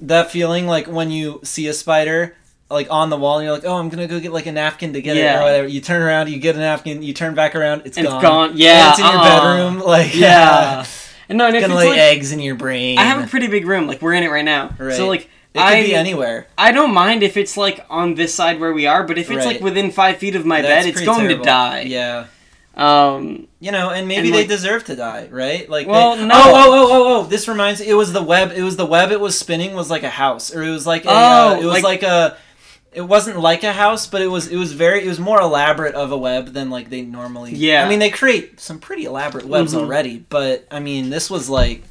that 0.00 0.30
feeling 0.30 0.66
like 0.66 0.86
when 0.86 1.10
you 1.10 1.40
see 1.44 1.66
a 1.68 1.72
spider 1.72 2.34
like 2.70 2.86
on 2.90 3.10
the 3.10 3.16
wall 3.18 3.38
and 3.38 3.44
you're 3.44 3.54
like 3.54 3.64
oh 3.66 3.74
I'm 3.76 3.88
gonna 3.88 4.06
go 4.06 4.18
get 4.20 4.32
like 4.32 4.46
a 4.46 4.52
napkin 4.52 4.92
to 4.94 5.02
get 5.02 5.16
it 5.16 5.20
Yeah. 5.20 5.40
or 5.40 5.42
whatever. 5.44 5.68
You 5.68 5.80
turn 5.80 6.02
around, 6.02 6.30
you 6.30 6.38
get 6.38 6.56
a 6.56 6.58
napkin, 6.58 7.02
you 7.02 7.12
turn 7.12 7.34
back 7.34 7.54
around, 7.54 7.82
it's 7.84 7.96
And 7.98 8.06
gone. 8.06 8.16
it's 8.16 8.22
gone. 8.22 8.50
And 8.50 8.58
Yeah. 8.58 8.90
it's 8.90 8.98
in 8.98 9.04
your 9.06 9.14
uh-uh. 9.16 9.40
bedroom. 9.70 9.82
Like 9.86 10.14
Yeah. 10.14 10.84
And 11.28 11.38
no, 11.38 11.46
and 11.46 11.58
gonna 11.58 11.74
lay 11.74 11.88
like, 11.88 11.98
eggs 11.98 12.32
in 12.32 12.40
your 12.40 12.56
brain. 12.56 12.98
I 12.98 13.04
have 13.04 13.24
a 13.24 13.26
pretty 13.26 13.46
big 13.46 13.66
room. 13.66 13.86
Like 13.86 14.02
we're 14.02 14.12
in 14.12 14.22
it 14.22 14.30
right 14.30 14.44
now. 14.44 14.74
Right. 14.76 14.94
So 14.94 15.08
like 15.08 15.22
it 15.54 15.58
could 15.58 15.62
I 15.62 15.82
be 15.82 15.94
anywhere. 15.94 16.46
I 16.58 16.72
don't 16.72 16.92
mind 16.92 17.22
if 17.22 17.36
it's 17.38 17.56
like 17.56 17.84
on 17.88 18.14
this 18.16 18.34
side 18.34 18.58
where 18.60 18.72
we 18.72 18.86
are, 18.86 19.04
but 19.04 19.16
if 19.18 19.30
it's 19.30 19.46
like 19.46 19.60
within 19.60 19.90
five 19.92 20.16
feet 20.18 20.34
of 20.34 20.44
my 20.44 20.60
That's 20.60 20.84
bed, 20.84 20.90
it's 20.94 21.00
going 21.04 21.20
terrible. 21.20 21.44
to 21.44 21.48
die. 21.48 21.80
Yeah. 21.82 22.26
Um. 22.74 23.48
You 23.60 23.70
know, 23.70 23.90
and 23.90 24.08
maybe 24.08 24.28
And, 24.28 24.34
they 24.34 24.40
like- 24.40 24.48
deserve 24.48 24.84
to 24.86 24.96
die, 24.96 25.28
right? 25.30 25.68
Like, 25.70 25.86
Well, 25.86 26.16
they, 26.16 26.24
no. 26.26 26.34
Oh, 26.34 26.40
oh, 26.54 26.72
oh, 26.72 26.88
oh, 26.90 27.20
oh! 27.20 27.24
This 27.24 27.46
reminds. 27.46 27.80
Me 27.80 27.88
it 27.88 27.94
was 27.94 28.12
the 28.12 28.22
web. 28.22 28.50
It 28.54 28.62
was 28.62 28.76
the 28.76 28.86
web. 28.86 29.12
It 29.12 29.20
was 29.20 29.38
spinning. 29.38 29.74
Was 29.74 29.90
like 29.90 30.02
a 30.02 30.10
house, 30.10 30.52
or 30.54 30.62
it 30.62 30.70
was 30.70 30.86
like 30.86 31.04
a. 31.04 31.10
uh, 31.10 31.54
Oh, 31.56 31.60
it 31.60 31.64
was 31.64 31.74
like- 31.74 31.84
like, 31.84 32.02
a. 32.02 32.36
It 32.94 33.00
wasn't 33.02 33.38
like 33.40 33.62
a 33.62 33.72
house, 33.72 34.06
but 34.06 34.20
it 34.20 34.26
was. 34.26 34.48
It 34.48 34.56
was 34.56 34.72
very. 34.72 35.04
It 35.04 35.08
was 35.08 35.18
more 35.20 35.40
elaborate 35.40 35.94
of 35.94 36.12
a 36.12 36.16
web 36.18 36.48
than 36.54 36.70
like 36.70 36.90
they 36.90 37.02
normally. 37.02 37.52
Yeah. 37.54 37.84
I 37.84 37.88
mean, 37.88 38.00
they 38.00 38.10
create 38.10 38.58
some 38.60 38.78
pretty 38.80 39.04
elaborate 39.04 39.46
webs 39.46 39.72
Mhm. 39.74 39.78
already, 39.78 40.24
but 40.28 40.66
I 40.70 40.80
mean, 40.80 41.10
this 41.10 41.30
was 41.30 41.48
like. 41.48 41.84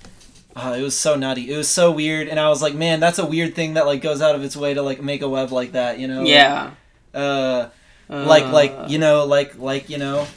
Uh, 0.53 0.75
it 0.77 0.81
was 0.81 0.97
so 0.97 1.15
nutty. 1.15 1.49
It 1.53 1.55
was 1.55 1.69
so 1.69 1.91
weird, 1.91 2.27
and 2.27 2.37
I 2.37 2.49
was 2.49 2.61
like, 2.61 2.75
"Man, 2.75 2.99
that's 2.99 3.17
a 3.19 3.25
weird 3.25 3.55
thing 3.55 3.75
that 3.75 3.85
like 3.85 4.01
goes 4.01 4.21
out 4.21 4.35
of 4.35 4.43
its 4.43 4.57
way 4.57 4.73
to 4.73 4.81
like 4.81 5.01
make 5.01 5.21
a 5.21 5.29
web 5.29 5.51
like 5.53 5.71
that." 5.71 5.97
You 5.97 6.09
know? 6.09 6.23
Yeah. 6.23 6.71
Uh, 7.15 7.67
like 8.09 8.43
Uh, 8.43 8.51
like 8.51 8.73
you 8.89 8.97
know 8.99 9.23
like 9.25 9.57
like 9.57 9.89
you 9.89 9.97
know. 9.97 10.27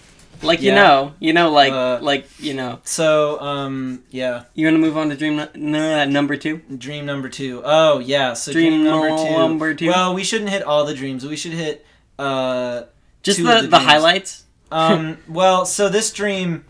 Like 0.45 0.61
you 0.63 0.73
know, 0.73 1.15
you 1.21 1.33
know, 1.33 1.51
like 1.51 1.73
Uh, 1.73 1.99
like 2.01 2.27
you 2.39 2.55
know. 2.55 2.81
So 2.85 3.41
um 3.41 4.03
yeah. 4.11 4.45
You 4.55 4.67
want 4.67 4.75
to 4.77 4.79
move 4.81 4.97
on 4.97 5.09
to 5.11 5.17
dream 5.17 5.37
nu- 5.37 5.79
n- 5.79 6.13
number 6.13 6.37
two? 6.37 6.59
Dream 6.77 7.07
number 7.07 7.29
two. 7.29 7.63
Oh 7.65 7.99
yeah, 7.99 8.35
so 8.35 8.53
dream, 8.53 8.73
Dream 8.73 8.85
number 8.85 9.09
two. 9.09 9.31
number 9.31 9.75
two. 9.75 9.87
Well, 9.89 10.15
we 10.15 10.25
shouldn't 10.25 10.51
hit 10.51 10.63
all 10.63 10.85
the 10.85 10.95
dreams. 10.95 11.27
We 11.27 11.37
should 11.37 11.53
hit 11.53 11.85
uh 12.19 12.83
Just 13.23 13.39
Two 13.39 13.45
the 13.45 13.57
of 13.57 13.63
the, 13.63 13.69
the 13.69 13.79
highlights. 13.81 14.45
um 14.71 15.19
well, 15.29 15.67
so 15.67 15.89
this 15.89 16.13
dream 16.13 16.65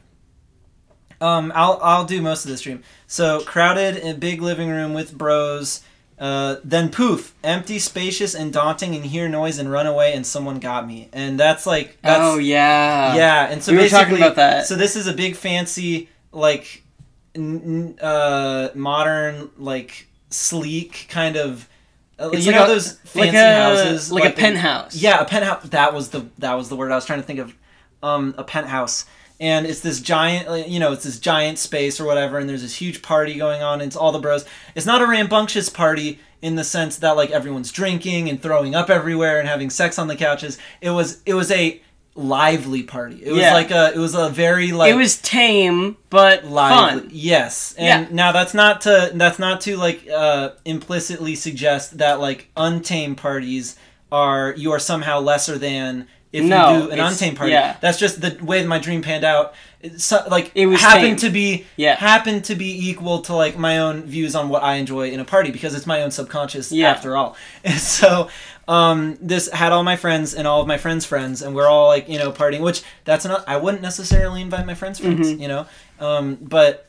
um 1.21 1.53
I'll 1.55 1.79
I'll 1.82 2.05
do 2.05 2.21
most 2.23 2.44
of 2.44 2.50
this 2.50 2.61
dream. 2.61 2.82
So 3.06 3.41
crowded 3.41 3.97
in 3.97 4.15
a 4.17 4.19
big 4.19 4.43
living 4.43 4.69
room 4.71 4.94
with 4.94 5.17
bros. 5.17 5.82
Uh, 6.19 6.56
then 6.62 6.90
poof, 6.90 7.34
empty, 7.43 7.78
spacious, 7.78 8.34
and 8.34 8.52
daunting, 8.52 8.94
and 8.94 9.05
hear 9.05 9.28
noise 9.28 9.58
and 9.58 9.70
run 9.70 9.87
away, 9.87 10.12
and 10.12 10.25
someone 10.25 10.61
got 10.61 10.87
me, 10.87 11.08
and 11.12 11.38
that's 11.38 11.66
like 11.66 11.99
that's 12.02 12.20
oh 12.22 12.38
yeah. 12.38 13.16
yeah, 13.16 13.46
and 13.50 13.62
so 13.62 13.72
we 13.72 13.78
were 13.78 13.84
basically, 13.84 14.05
talking 14.05 14.16
about 14.19 14.37
that. 14.37 14.66
So 14.66 14.76
this 14.76 14.94
is 14.94 15.08
a 15.08 15.12
big 15.12 15.34
fancy 15.34 16.08
like 16.31 16.84
n- 17.34 17.99
uh 18.00 18.69
modern 18.75 19.50
like 19.58 20.06
sleek 20.31 21.06
kind 21.08 21.37
of 21.37 21.69
uh, 22.19 22.31
It's 22.32 22.46
you 22.46 22.52
like 22.52 22.61
know 22.61 22.64
a- 22.66 22.69
those 22.69 22.93
fancy 23.00 23.20
like 23.20 23.34
a, 23.34 23.55
houses 23.56 24.12
like, 24.12 24.32
a 24.32 24.37
penthouse. 24.37 24.94
yeah, 24.94 25.20
a 25.20 25.25
penthouse. 25.25 25.64
That 25.70 25.94
was 25.94 26.11
the 26.11 26.26
that 26.38 26.55
was 26.55 26.69
the 26.69 26.76
word 26.76 26.93
I 26.93 26.94
was 26.94 27.06
trying 27.06 27.20
to 27.20 27.26
think 27.26 27.40
of. 27.40 27.55
Um, 28.02 28.34
a 28.37 28.44
penthouse, 28.44 29.06
and 29.40 29.66
it's 29.66 29.81
this 29.81 30.00
giant, 30.00 30.69
you 30.69 30.78
know, 30.78 30.92
it's 30.92 31.04
this 31.04 31.19
giant 31.19 31.58
space 31.58 32.00
or 32.00 32.04
whatever, 32.04 32.38
and 32.38 32.48
there's 32.48 32.62
this 32.62 32.76
huge 32.76 33.02
party 33.02 33.34
going 33.34 33.62
on. 33.62 33.81
And 33.81 33.88
it's 33.88 33.96
all 33.96 34.12
the 34.12 34.19
bros. 34.19 34.44
It's 34.75 34.86
not 34.86 35.02
a 35.02 35.06
rambunctious 35.06 35.69
party 35.69 36.20
in 36.40 36.54
the 36.56 36.64
sense 36.64 36.98
that 36.98 37.16
like 37.16 37.31
everyone's 37.31 37.72
drinking 37.72 38.28
and 38.28 38.40
throwing 38.40 38.75
up 38.75 38.90
everywhere 38.90 39.38
and 39.40 39.48
having 39.48 39.70
sex 39.70 39.98
on 39.98 40.08
the 40.08 40.16
couches. 40.16 40.58
It 40.81 40.90
was 40.90 41.20
it 41.26 41.34
was 41.34 41.50
a 41.50 41.81
lively 42.16 42.82
party. 42.84 43.20
It 43.25 43.32
was 43.32 43.40
Yeah. 43.40 43.54
like 43.54 43.70
a 43.72 43.92
it 43.92 43.98
was 43.98 44.14
a 44.14 44.28
very 44.28 44.70
like 44.70 44.92
it 44.92 44.96
was 44.96 45.16
tame 45.20 45.96
but 46.10 46.44
lively. 46.44 47.00
fun. 47.00 47.10
Yes, 47.12 47.75
and 47.76 48.06
Yeah. 48.08 48.14
now 48.14 48.30
that's 48.32 48.54
not 48.54 48.82
to 48.82 49.10
that's 49.14 49.38
not 49.40 49.60
to 49.62 49.76
like 49.76 50.06
uh, 50.08 50.50
implicitly 50.64 51.34
suggest 51.34 51.98
that 51.98 52.20
like 52.20 52.50
untamed 52.56 53.16
parties 53.16 53.75
are 54.12 54.54
you 54.56 54.70
are 54.70 54.78
somehow 54.78 55.19
lesser 55.19 55.58
than 55.58 56.06
if 56.34 56.44
No, 56.44 56.75
you 56.75 56.82
do 56.86 56.90
an 56.90 57.00
untamed 57.00 57.36
party. 57.36 57.52
yeah. 57.52 57.76
That's 57.81 57.98
just 57.98 58.20
the 58.20 58.36
way 58.44 58.64
my 58.66 58.78
dream 58.78 59.02
panned 59.02 59.25
out. 59.25 59.54
So, 59.98 60.25
like 60.31 60.50
It 60.54 60.66
was 60.66 60.81
happened 60.81 61.19
tame. 61.20 61.28
to 61.28 61.31
be 61.31 61.66
Yeah. 61.76 61.94
happened 61.96 62.44
to 62.46 62.54
be 62.54 62.88
equal 62.88 63.20
to 63.22 63.34
like 63.34 63.56
my 63.58 63.78
own 63.78 64.02
views 64.04 64.34
on 64.34 64.48
what 64.48 64.62
I 64.62 64.75
enjoy 64.76 65.10
in 65.10 65.20
a 65.20 65.25
party 65.25 65.50
because 65.50 65.75
it's 65.75 65.86
my 65.86 66.02
own 66.02 66.10
subconscious 66.10 66.72
Yeah. 66.72 66.90
after 66.90 67.16
all. 67.16 67.36
And 67.64 67.78
so 67.98 68.28
um, 68.66 69.19
this 69.20 69.50
had 69.52 69.72
all 69.72 69.84
my 69.84 69.96
friends 69.96 70.32
and 70.34 70.46
all 70.48 70.60
of 70.62 70.66
my 70.66 70.78
friends' 70.78 71.04
friends, 71.04 71.42
and 71.42 71.54
we're 71.54 71.69
all 71.69 71.86
like 71.88 72.08
you 72.08 72.19
know 72.19 72.32
partying. 72.32 72.60
Which 72.60 72.82
that's 73.04 73.25
not. 73.26 73.44
I 73.46 73.56
wouldn't 73.58 73.82
necessarily 73.82 74.40
invite 74.40 74.64
my 74.66 74.75
friends' 74.75 74.98
friends, 75.00 75.28
Mhm. 75.28 75.40
you 75.40 75.48
know. 75.48 75.66
Um, 76.00 76.38
but 76.40 76.87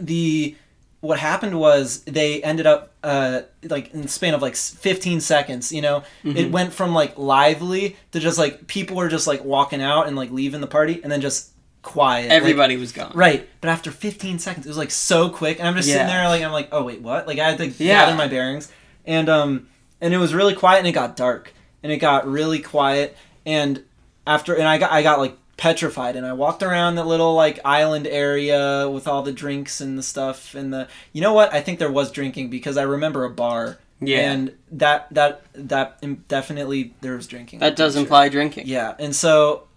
the 0.00 0.56
what 1.02 1.18
happened 1.18 1.58
was 1.58 2.02
they 2.04 2.42
ended 2.42 2.66
up 2.66 2.92
uh, 3.04 3.42
like 3.64 3.92
in 3.92 4.02
the 4.02 4.08
span 4.08 4.34
of 4.34 4.40
like 4.40 4.56
15 4.56 5.20
seconds 5.20 5.70
you 5.72 5.82
know 5.82 6.02
Mm-hmm. 6.24 6.36
it 6.38 6.50
went 6.50 6.72
from 6.72 6.94
like 6.94 7.18
lively 7.18 7.96
to 8.12 8.18
just 8.20 8.38
like 8.38 8.66
people 8.68 8.96
were 8.96 9.08
just 9.08 9.26
like 9.26 9.44
walking 9.44 9.82
out 9.82 10.06
and 10.06 10.16
like 10.16 10.30
leaving 10.30 10.60
the 10.60 10.66
party 10.68 11.00
and 11.02 11.10
then 11.12 11.20
just 11.20 11.50
quiet 11.82 12.28
like- 12.30 12.36
Everybody 12.36 12.76
was 12.76 12.92
gone. 12.92 13.10
right 13.14 13.48
but 13.60 13.68
after 13.68 13.90
15 13.90 14.38
seconds 14.38 14.64
it 14.66 14.68
was 14.70 14.78
like 14.78 14.92
so 14.92 15.28
quick 15.28 15.58
and 15.58 15.66
i'm 15.68 15.74
just 15.74 15.88
sitting 15.88 16.06
there 16.06 16.28
like 16.28 16.42
i'm 16.42 16.52
like 16.52 16.68
oh 16.72 16.84
wait 16.84 17.00
what 17.02 17.26
like 17.26 17.38
i 17.40 17.48
had 17.50 17.58
to 17.58 17.66
Yeah. 17.66 18.04
gather 18.06 18.16
my 18.16 18.28
bearings 18.28 18.70
and 19.04 19.28
um 19.28 19.66
and 20.00 20.14
it 20.14 20.18
was 20.18 20.32
really 20.32 20.54
quiet 20.54 20.78
and 20.78 20.86
it 20.86 20.92
got 20.92 21.16
dark 21.16 21.52
and 21.82 21.90
it 21.90 21.96
got 21.98 22.26
really 22.28 22.60
quiet 22.60 23.16
and 23.44 23.82
after 24.24 24.54
and 24.54 24.68
i 24.68 24.78
got 24.78 24.92
i 24.92 25.02
got 25.02 25.18
like 25.18 25.36
petrified 25.62 26.16
and 26.16 26.26
i 26.26 26.32
walked 26.32 26.60
around 26.60 26.96
the 26.96 27.04
little 27.04 27.34
like 27.34 27.60
island 27.64 28.04
area 28.08 28.90
with 28.90 29.06
all 29.06 29.22
the 29.22 29.30
drinks 29.32 29.80
and 29.80 29.96
the 29.96 30.02
stuff 30.02 30.56
and 30.56 30.72
the 30.74 30.88
you 31.12 31.20
know 31.20 31.32
what 31.32 31.54
i 31.54 31.60
think 31.60 31.78
there 31.78 31.90
was 31.92 32.10
drinking 32.10 32.50
because 32.50 32.76
i 32.76 32.82
remember 32.82 33.22
a 33.24 33.30
bar 33.30 33.78
Yeah. 34.00 34.32
and 34.32 34.52
that 34.72 35.06
that 35.14 35.42
that 35.54 35.88
definitely 36.26 36.94
there 37.00 37.14
was 37.14 37.28
drinking 37.28 37.60
that 37.60 37.76
does 37.76 37.92
Sure. 37.92 38.02
imply 38.02 38.28
drinking. 38.28 38.64
yeah, 38.66 38.94
and 38.98 39.14
so 39.14 39.68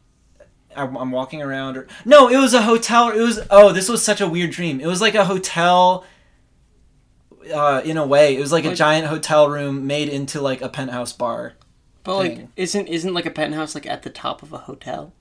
I'm, 0.75 0.98
I'm 0.98 1.12
walking 1.12 1.42
around. 1.42 1.77
Or, 1.77 1.88
no, 2.04 2.27
it 2.27 2.38
was 2.38 2.54
a 2.54 2.63
hotel. 2.63 3.10
It 3.10 3.22
was 3.22 3.39
oh, 3.50 3.72
this 3.72 3.88
was 3.88 4.04
such 4.04 4.20
a 4.20 4.27
weird 4.27 4.51
dream. 4.51 4.82
It 4.82 4.88
was 4.88 5.00
like 5.00 5.15
a 5.15 5.24
hotel. 5.24 6.04
Uh, 7.54 7.82
in 7.86 7.96
a 7.96 8.06
way, 8.06 8.36
it 8.36 8.39
was 8.42 8.51
like 8.51 8.65
a 8.65 8.75
giant 8.75 9.08
hotel 9.08 9.48
room 9.48 9.88
made 9.88 10.10
into 10.10 10.42
like 10.42 10.62
a 10.62 10.68
penthouse 10.68 11.13
bar. 11.13 11.54
But 12.04 12.15
like 12.18 12.48
isn't 12.58 12.88
isn't 12.88 13.13
like 13.13 13.25
a 13.25 13.32
penthouse 13.32 13.74
like 13.74 13.86
at 13.86 14.01
the 14.04 14.10
top 14.10 14.44
of 14.44 14.51
a 14.51 14.58
hotel? 14.58 15.13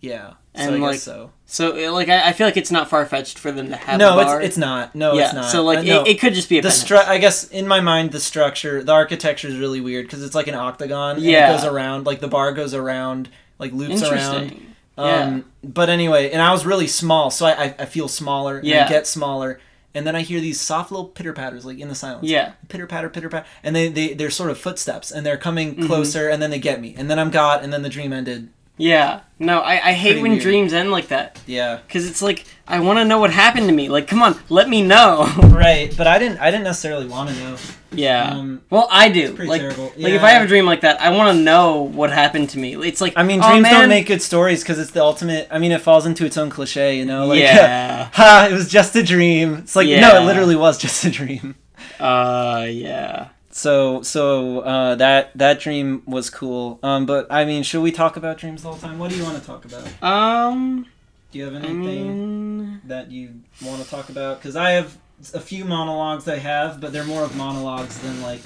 Yeah, 0.00 0.34
And, 0.54 0.70
so 0.70 0.74
I 0.76 0.78
like, 0.78 0.92
guess 0.92 1.02
so. 1.02 1.32
So 1.46 1.70
like 1.92 2.08
I, 2.08 2.28
I 2.28 2.32
feel 2.32 2.46
like 2.46 2.56
it's 2.56 2.70
not 2.70 2.88
far 2.88 3.04
fetched 3.06 3.38
for 3.38 3.50
them 3.50 3.68
to 3.70 3.76
have 3.76 3.98
No, 3.98 4.18
a 4.18 4.24
bar. 4.24 4.38
it's 4.40 4.48
it's 4.50 4.56
not. 4.58 4.94
No, 4.94 5.14
yeah. 5.14 5.24
it's 5.24 5.34
not. 5.34 5.50
So 5.50 5.62
like 5.64 5.80
Uh, 5.80 5.82
no. 5.82 6.02
it, 6.02 6.08
it 6.08 6.20
could 6.20 6.34
just 6.34 6.48
be 6.48 6.58
a 6.58 6.62
the 6.62 6.68
penthouse. 6.68 6.88
stru- 7.04 7.08
I 7.08 7.18
guess 7.18 7.48
in 7.48 7.66
my 7.66 7.80
mind 7.80 8.12
the 8.12 8.20
structure, 8.20 8.82
the 8.84 8.92
architecture 8.92 9.48
is 9.48 9.56
really 9.58 9.80
weird 9.80 10.06
because 10.06 10.22
it's 10.22 10.34
like 10.34 10.46
an 10.46 10.54
octagon. 10.54 11.16
and 11.16 11.24
Yeah. 11.24 11.50
it 11.50 11.56
goes 11.56 11.64
around 11.64 12.06
like 12.06 12.20
the 12.20 12.28
bar 12.28 12.52
goes 12.52 12.74
around, 12.74 13.28
like 13.58 13.72
loops 13.72 14.02
around. 14.02 14.42
Interesting. 14.42 14.74
Um, 14.96 15.44
But 15.64 15.88
anyway, 15.90 16.30
and 16.30 16.42
I 16.42 16.52
was 16.52 16.66
really 16.66 16.86
small, 16.88 17.30
so 17.30 17.46
I, 17.46 17.64
I, 17.64 17.74
I 17.80 17.84
feel 17.86 18.08
smaller. 18.08 18.58
And 18.58 18.66
Yeah. 18.66 18.84
I 18.84 18.88
get 18.88 19.06
smaller. 19.06 19.60
And 19.94 20.06
then 20.06 20.14
I 20.14 20.20
hear 20.20 20.38
these 20.40 20.60
soft 20.60 20.92
little 20.92 21.06
pitter 21.06 21.32
patters, 21.32 21.64
like 21.64 21.78
in 21.78 21.88
the 21.88 21.94
silence. 21.94 22.28
Yeah. 22.28 22.52
Pitter 22.68 22.86
patter, 22.86 23.08
pitter 23.08 23.28
patter. 23.28 23.46
And 23.64 23.74
they, 23.74 23.88
they, 23.88 24.12
they're 24.14 24.30
sort 24.30 24.50
of 24.50 24.58
footsteps, 24.58 25.10
and 25.10 25.24
they're 25.24 25.38
coming 25.38 25.74
Mm-hmm. 25.74 25.86
closer, 25.86 26.28
and 26.28 26.40
then 26.42 26.50
they 26.50 26.58
get 26.58 26.80
me. 26.80 26.94
And 26.96 27.10
then 27.10 27.18
I'm 27.18 27.30
got, 27.30 27.64
and 27.64 27.72
then 27.72 27.82
the 27.82 27.88
dream 27.88 28.12
ended. 28.12 28.50
Yeah. 28.78 29.20
No, 29.40 29.60
I, 29.60 29.72
I 29.90 29.92
hate 29.92 30.10
Pretty 30.12 30.22
when 30.22 30.30
weird. 30.32 30.42
dreams 30.42 30.72
end 30.72 30.90
like 30.90 31.08
that. 31.08 31.40
Yeah. 31.46 31.76
Because 31.86 32.08
it's 32.10 32.20
like, 32.22 32.44
I 32.66 32.80
want 32.80 32.98
to 32.98 33.04
know 33.04 33.18
what 33.20 33.30
happened 33.30 33.68
to 33.68 33.72
me. 33.74 33.88
Like, 33.88 34.08
come 34.08 34.20
on, 34.22 34.36
let 34.48 34.68
me 34.68 34.82
know. 34.82 35.28
Right. 35.58 35.92
But 35.96 36.06
I 36.06 36.18
didn't 36.20 36.38
I 36.38 36.50
didn't 36.52 36.64
necessarily 36.64 37.06
want 37.06 37.30
to 37.30 37.36
know. 37.36 37.56
yeah. 37.90 38.30
Um, 38.30 38.62
well, 38.70 38.86
I 38.92 39.08
do. 39.08 39.34
pretty 39.34 39.48
Like, 39.50 39.60
terrible. 39.60 39.92
like 39.96 40.12
if 40.12 40.22
I 40.22 40.30
have 40.30 40.42
a 40.42 40.46
dream 40.46 40.66
like 40.66 40.82
that, 40.82 41.00
I 41.00 41.10
want 41.10 41.36
to 41.36 41.42
know 41.42 41.82
what 41.82 42.10
happened 42.12 42.50
to 42.50 42.58
me. 42.58 42.76
It's 42.86 43.00
like, 43.00 43.14
I 43.16 43.22
mean, 43.24 43.40
oh, 43.42 43.48
dreams 43.50 43.62
man. 43.64 43.72
don't 43.74 43.88
make 43.88 44.06
good 44.06 44.22
stories 44.22 44.62
because 44.62 44.78
it's 44.78 44.92
the 44.92 45.02
ultimate. 45.02 45.48
I 45.50 45.58
mean, 45.58 45.72
it 45.72 45.80
falls 45.80 46.06
into 46.06 46.24
its 46.24 46.36
own 46.36 46.48
cliche, 46.50 46.96
you 46.96 47.04
know? 47.04 47.26
Like, 47.26 47.40
yeah. 47.40 48.08
ha, 48.12 48.46
it 48.48 48.54
was 48.54 48.68
just 48.68 48.94
a 48.94 49.02
dream. 49.02 49.54
It's 49.56 49.74
like, 49.74 49.88
no, 49.88 50.22
it 50.22 50.26
literally 50.26 50.54
was 50.56 50.78
just 50.78 51.04
a 51.04 51.10
dream. 51.10 51.56
Uh, 51.98 52.66
yeah. 52.70 53.28
So 53.58 54.02
so 54.02 54.60
uh, 54.60 54.94
that 54.94 55.36
that 55.36 55.58
dream 55.58 56.02
was 56.06 56.30
cool. 56.30 56.78
Um, 56.82 57.06
but 57.06 57.26
I 57.28 57.44
mean, 57.44 57.64
should 57.64 57.82
we 57.82 57.90
talk 57.90 58.16
about 58.16 58.38
dreams 58.38 58.64
all 58.64 58.74
the 58.74 58.78
whole 58.78 58.88
time? 58.90 58.98
What 59.00 59.10
do 59.10 59.16
you 59.16 59.24
want 59.24 59.36
to 59.40 59.44
talk 59.44 59.64
about? 59.64 59.84
Um, 60.02 60.86
Do 61.32 61.38
you 61.38 61.44
have 61.46 61.54
I 61.54 61.66
anything 61.66 61.80
mean, 61.80 62.80
that 62.84 63.10
you 63.10 63.40
want 63.60 63.82
to 63.82 63.88
talk 63.90 64.10
about? 64.10 64.38
Because 64.38 64.54
I 64.54 64.70
have 64.70 64.96
a 65.34 65.40
few 65.40 65.64
monologues 65.64 66.28
I 66.28 66.36
have, 66.38 66.80
but 66.80 66.92
they're 66.92 67.04
more 67.04 67.24
of 67.24 67.34
monologues 67.36 67.98
than 67.98 68.22
like 68.22 68.42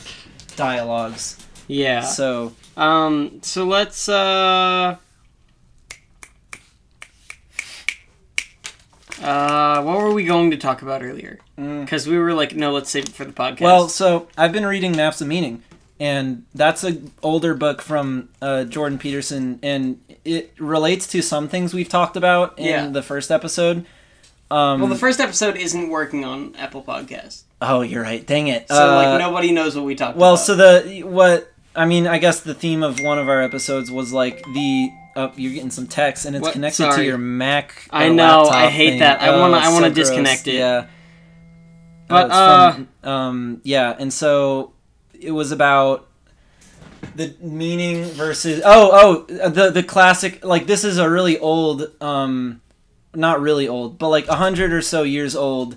dialogues. 0.57 1.37
yeah. 1.69 2.01
So 2.01 2.55
Um, 2.77 3.41
so 3.43 3.65
let's 3.67 4.09
uh 4.09 4.97
Uh, 9.23 9.83
what 9.83 9.99
were 9.99 10.13
we 10.13 10.25
going 10.25 10.51
to 10.51 10.57
talk 10.57 10.83
about 10.83 11.03
earlier? 11.03 11.39
mm. 11.59 11.81
Because 11.85 12.07
we 12.07 12.19
were 12.19 12.35
like, 12.35 12.55
no, 12.55 12.73
let's 12.73 12.91
save 12.91 13.05
it 13.05 13.11
for 13.13 13.25
the 13.25 13.33
podcast. 13.33 13.61
well, 13.61 13.89
so 13.89 14.29
I've 14.37 14.53
been 14.53 14.67
reading 14.67 14.97
Maps 14.97 15.21
of 15.21 15.29
Meaning, 15.29 15.63
and 16.01 16.45
that's 16.55 16.83
a 16.85 16.99
older 17.23 17.55
book 17.55 17.83
from 17.83 18.29
uh, 18.41 18.65
Jordan 18.65 18.99
Peterson, 18.99 19.59
and 19.63 20.01
it 20.25 20.53
relates 20.59 21.07
to 21.09 21.23
some 21.23 21.49
things 21.49 21.73
we've 21.75 21.89
talked 21.89 22.17
about 22.17 22.59
in 22.59 22.67
Yeah. 22.67 22.87
the 22.89 23.03
first 23.03 23.31
episode. 23.31 23.85
Um, 24.51 24.81
well, 24.81 24.89
the 24.91 24.97
first 24.97 25.19
episode 25.21 25.57
isn't 25.57 25.89
working 25.89 26.25
on 26.25 26.55
Apple 26.57 26.83
Podcast, 26.83 27.43
oh, 27.63 27.81
you're 27.81 28.03
right. 28.03 28.27
Dang 28.27 28.49
it. 28.49 28.69
so 28.69 28.93
Uh, 28.93 28.97
like 28.97 29.19
nobody 29.19 29.51
knows 29.53 29.75
what 29.75 29.85
we 29.87 29.95
talked 29.95 30.19
Well, 30.19 30.35
about. 30.35 30.45
so 30.45 30.55
the 30.57 31.03
what 31.05 31.51
I 31.75 31.87
mean, 31.87 32.07
I 32.07 32.19
guess 32.19 32.41
the 32.41 32.53
theme 32.53 32.83
of 32.83 33.01
one 33.01 33.19
of 33.19 33.29
our 33.31 33.41
episodes 33.41 33.91
was 33.91 34.13
like 34.13 34.45
the 34.53 34.91
oh, 35.17 35.33
you're 35.37 35.53
getting 35.53 35.71
some 35.71 35.87
text 35.87 36.25
and 36.27 36.35
it's 36.37 36.43
What? 36.43 36.53
connected 36.53 36.93
to 36.93 37.05
your 37.05 37.19
Mac. 37.19 37.87
I 37.91 38.09
uh, 38.09 38.13
know, 38.13 38.45
I 38.45 38.69
hate 38.69 38.91
thing. 38.91 38.99
that. 39.01 39.21
I 39.23 39.29
Oh, 39.29 39.41
wanna- 39.41 39.57
I 39.59 39.69
wanna 39.73 39.89
so 39.89 39.95
gross. 39.95 40.09
disconnect 40.09 40.47
it. 40.49 40.55
Yeah. 40.55 40.87
But, 42.09 42.27
it's 42.27 42.35
uh, 42.35 42.73
from, 42.73 42.89
um, 43.11 43.61
yeah, 43.65 43.97
and 43.99 44.13
so 44.13 44.73
it 45.19 45.31
was 45.31 45.53
about 45.53 46.09
the 47.17 47.35
meaning 47.41 48.05
versus 48.05 48.61
oh 48.65 49.27
oh 49.31 49.49
the 49.49 49.71
the 49.71 49.83
classic 49.83 50.45
like 50.45 50.67
this 50.67 50.85
is 50.85 50.99
a 50.99 51.11
really 51.11 51.37
old 51.39 51.91
um 52.01 52.61
not 53.15 53.41
really 53.41 53.67
old 53.67 53.99
but 53.99 54.09
like 54.09 54.27
a 54.29 54.37
hundred 54.37 54.73
or 54.73 54.81
so 54.81 55.03
years 55.03 55.35
old 55.35 55.77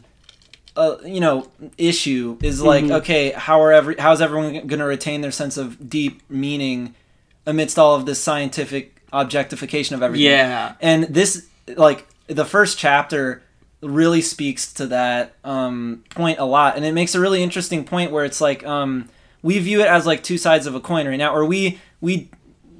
uh, 0.77 0.97
you 1.03 1.19
know 1.19 1.47
issue 1.79 2.37
is 2.43 2.61
like 2.61 2.85
Mhm. 2.85 2.91
okay 2.97 3.31
how 3.31 3.59
are 3.61 3.73
every 3.73 3.95
how's 3.97 4.21
everyone 4.21 4.53
going 4.67 4.79
to 4.79 4.85
retain 4.85 5.21
their 5.21 5.31
sense 5.31 5.57
of 5.57 5.89
deep 5.89 6.21
meaning 6.29 6.93
amidst 7.45 7.79
all 7.79 7.95
of 7.95 8.05
this 8.05 8.21
scientific 8.21 8.94
objectification 9.13 9.95
of 9.95 10.03
everything 10.03 10.27
yeah, 10.27 10.75
and 10.81 11.03
this 11.05 11.47
like 11.75 12.07
the 12.27 12.45
first 12.45 12.77
chapter 12.77 13.41
really 13.81 14.21
speaks 14.21 14.73
to 14.73 14.87
that 14.87 15.35
um, 15.43 16.03
point 16.09 16.39
a 16.39 16.45
lot 16.45 16.75
and 16.75 16.85
it 16.85 16.93
makes 16.93 17.15
a 17.15 17.19
really 17.19 17.43
interesting 17.43 17.83
point 17.83 18.11
where 18.11 18.25
it's 18.25 18.41
like 18.41 18.65
um, 18.65 19.09
we 19.41 19.59
view 19.59 19.81
it 19.81 19.87
as 19.87 20.05
like 20.05 20.23
two 20.23 20.37
sides 20.37 20.65
of 20.65 20.75
a 20.75 20.79
coin 20.79 21.07
right 21.07 21.17
now 21.17 21.33
or 21.33 21.45
we 21.45 21.79
we 22.01 22.29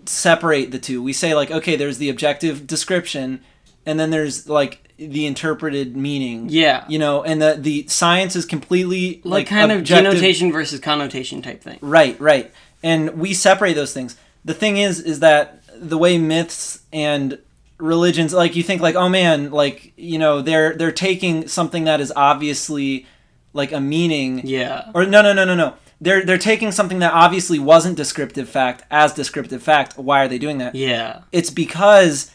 separate 0.05 0.71
the 0.71 0.79
two 0.79 1.01
we 1.01 1.13
say 1.13 1.33
like 1.33 1.51
okay 1.51 1.75
there's 1.75 1.97
the 1.97 2.09
objective 2.09 2.67
description 2.67 3.41
and 3.85 3.99
then 3.99 4.09
there's 4.09 4.47
like 4.49 4.85
the 4.97 5.25
interpreted 5.25 5.95
meaning 5.97 6.47
yeah, 6.49 6.85
you 6.87 6.97
know 6.97 7.23
and 7.23 7.41
the 7.41 7.55
the 7.59 7.85
science 7.87 8.35
is 8.35 8.45
completely 8.45 9.21
like, 9.23 9.25
like, 9.25 9.47
kind 9.47 9.71
of 9.71 9.79
objective- 9.79 10.13
denotation 10.13 10.51
versus 10.51 10.79
connotation 10.79 11.41
type 11.41 11.61
thing. 11.61 11.77
Right, 11.81 12.19
right. 12.19 12.51
And 12.81 13.17
we 13.17 13.33
separate 13.33 13.73
those 13.73 13.93
things. 13.93 14.15
The 14.45 14.53
thing 14.53 14.77
is 14.77 14.99
is 14.99 15.19
that 15.19 15.61
the 15.79 15.97
way 15.97 16.17
myths 16.17 16.79
and 16.93 17.37
religions 17.77 18.33
like 18.33 18.55
you 18.55 18.63
think 18.63 18.81
like 18.81 18.95
oh 18.95 19.09
man 19.09 19.51
like 19.51 19.91
you 19.97 20.17
know 20.17 20.41
they're 20.41 20.75
they're 20.75 20.91
taking 20.93 21.45
something 21.47 21.83
that 21.83 21.99
is 21.99 22.11
obviously 22.15 23.05
like 23.53 23.71
a 23.71 23.79
meaning 23.81 24.41
Yeah, 24.45 24.91
or 24.93 25.05
no 25.05 25.21
no 25.21 25.33
no 25.33 25.45
no 25.45 25.55
no. 25.55 25.73
They're 26.01 26.25
they're 26.25 26.37
taking 26.37 26.71
something 26.73 26.99
that 26.99 27.13
obviously 27.13 27.57
wasn't 27.57 27.95
descriptive 27.95 28.49
fact 28.49 28.83
as 28.91 29.13
descriptive 29.13 29.63
fact. 29.63 29.97
Why 29.97 30.23
are 30.23 30.27
they 30.27 30.37
doing 30.37 30.57
that? 30.57 30.75
Yeah, 30.75 31.21
it's 31.31 31.49
because 31.49 32.31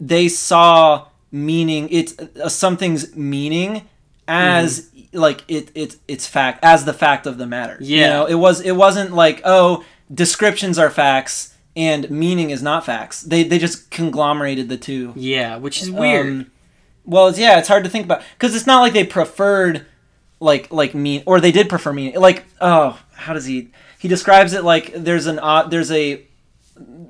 they 0.00 0.28
saw 0.28 1.06
meaning 1.30 1.88
it's 1.90 2.18
uh, 2.18 2.48
something's 2.48 3.14
meaning 3.16 3.88
as 4.28 4.90
like 5.12 5.44
it, 5.48 5.70
it 5.74 5.96
it's 6.08 6.26
fact 6.26 6.58
as 6.64 6.84
the 6.84 6.92
fact 6.92 7.26
of 7.26 7.38
the 7.38 7.46
matter. 7.46 7.76
You 7.80 8.00
Yeah. 8.00 8.08
know 8.10 8.26
it 8.26 8.34
was 8.34 8.60
it 8.60 8.72
wasn't 8.72 9.12
like 9.14 9.40
oh 9.44 9.84
descriptions 10.12 10.78
are 10.78 10.90
facts 10.90 11.54
and 11.76 12.10
meaning 12.10 12.50
is 12.50 12.62
not 12.62 12.84
facts 12.84 13.20
they 13.22 13.42
they 13.42 13.58
just 13.58 13.90
conglomerated 13.90 14.68
the 14.68 14.76
two 14.78 15.12
yeah, 15.14 15.56
which 15.56 15.82
is 15.82 15.90
weird. 15.90 16.26
um, 16.26 16.50
well, 17.04 17.28
it's, 17.28 17.38
yeah, 17.38 17.58
it's 17.58 17.68
hard 17.68 17.84
to 17.84 17.90
think 17.90 18.06
about 18.06 18.22
because 18.36 18.56
it's 18.56 18.66
not 18.66 18.80
like 18.80 18.92
they 18.92 19.04
preferred 19.04 19.86
like 20.40 20.72
like 20.72 20.92
mean 20.94 21.22
or 21.26 21.40
they 21.40 21.52
did 21.52 21.68
prefer 21.68 21.92
meaning. 21.92 22.18
Like 22.18 22.44
oh, 22.60 22.98
how 23.12 23.32
does 23.32 23.44
he? 23.46 23.70
He 23.98 24.08
describes 24.08 24.52
it 24.54 24.64
like 24.64 24.92
there's 24.92 25.26
an 25.26 25.38
uh, 25.38 25.62
there's 25.68 25.92
a 25.92 26.22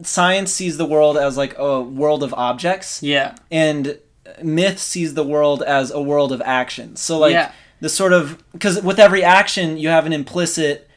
science 0.02 0.52
sees 0.52 0.76
the 0.76 0.84
world 0.86 1.16
as 1.16 1.36
like 1.36 1.56
a 1.58 1.80
world 1.80 2.22
of 2.22 2.34
objects, 2.34 3.02
yeah, 3.02 3.34
and 3.50 3.98
myth 4.42 4.78
sees 4.78 5.14
the 5.14 5.24
world 5.24 5.62
as 5.62 5.90
a 5.90 6.00
world 6.00 6.30
of 6.32 6.42
actions. 6.44 7.00
So 7.00 7.18
like 7.18 7.32
Yeah. 7.32 7.52
the 7.80 7.88
sort 7.88 8.12
of 8.12 8.42
because 8.52 8.82
with 8.82 8.98
every 8.98 9.22
action 9.24 9.76
you 9.78 9.88
have 9.88 10.04
an 10.06 10.12
implicit 10.12 10.88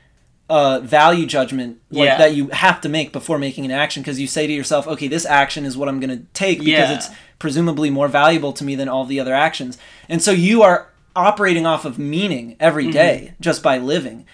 uh, 0.49 0.79
value 0.79 1.25
judgment 1.27 1.77
like 1.91 2.05
Yeah. 2.07 2.17
that 2.17 2.33
you 2.33 2.47
have 2.49 2.81
to 2.81 2.89
make 2.89 3.11
before 3.11 3.37
making 3.37 3.65
an 3.65 3.71
action 3.71 4.01
because 4.01 4.19
you 4.19 4.25
say 4.27 4.47
to 4.47 4.53
yourself, 4.53 4.87
okay, 4.87 5.07
this 5.07 5.25
action 5.25 5.63
is 5.65 5.77
what 5.77 5.87
I'm 5.87 5.99
going 5.99 6.09
to 6.17 6.23
take 6.33 6.57
because 6.59 6.89
Yeah. 6.89 6.95
it's 6.95 7.09
presumably 7.37 7.89
more 7.89 8.07
valuable 8.07 8.51
to 8.53 8.63
me 8.63 8.73
than 8.75 8.89
all 8.89 9.05
the 9.05 9.19
other 9.19 9.33
actions, 9.33 9.77
and 10.09 10.21
so 10.21 10.31
you 10.31 10.61
are 10.63 10.87
operating 11.15 11.65
off 11.65 11.85
of 11.85 11.97
meaning 11.99 12.55
every 12.59 12.89
day 12.91 13.19
Mm-hmm. 13.31 13.41
just 13.43 13.61
by 13.63 13.77
living. 13.77 14.25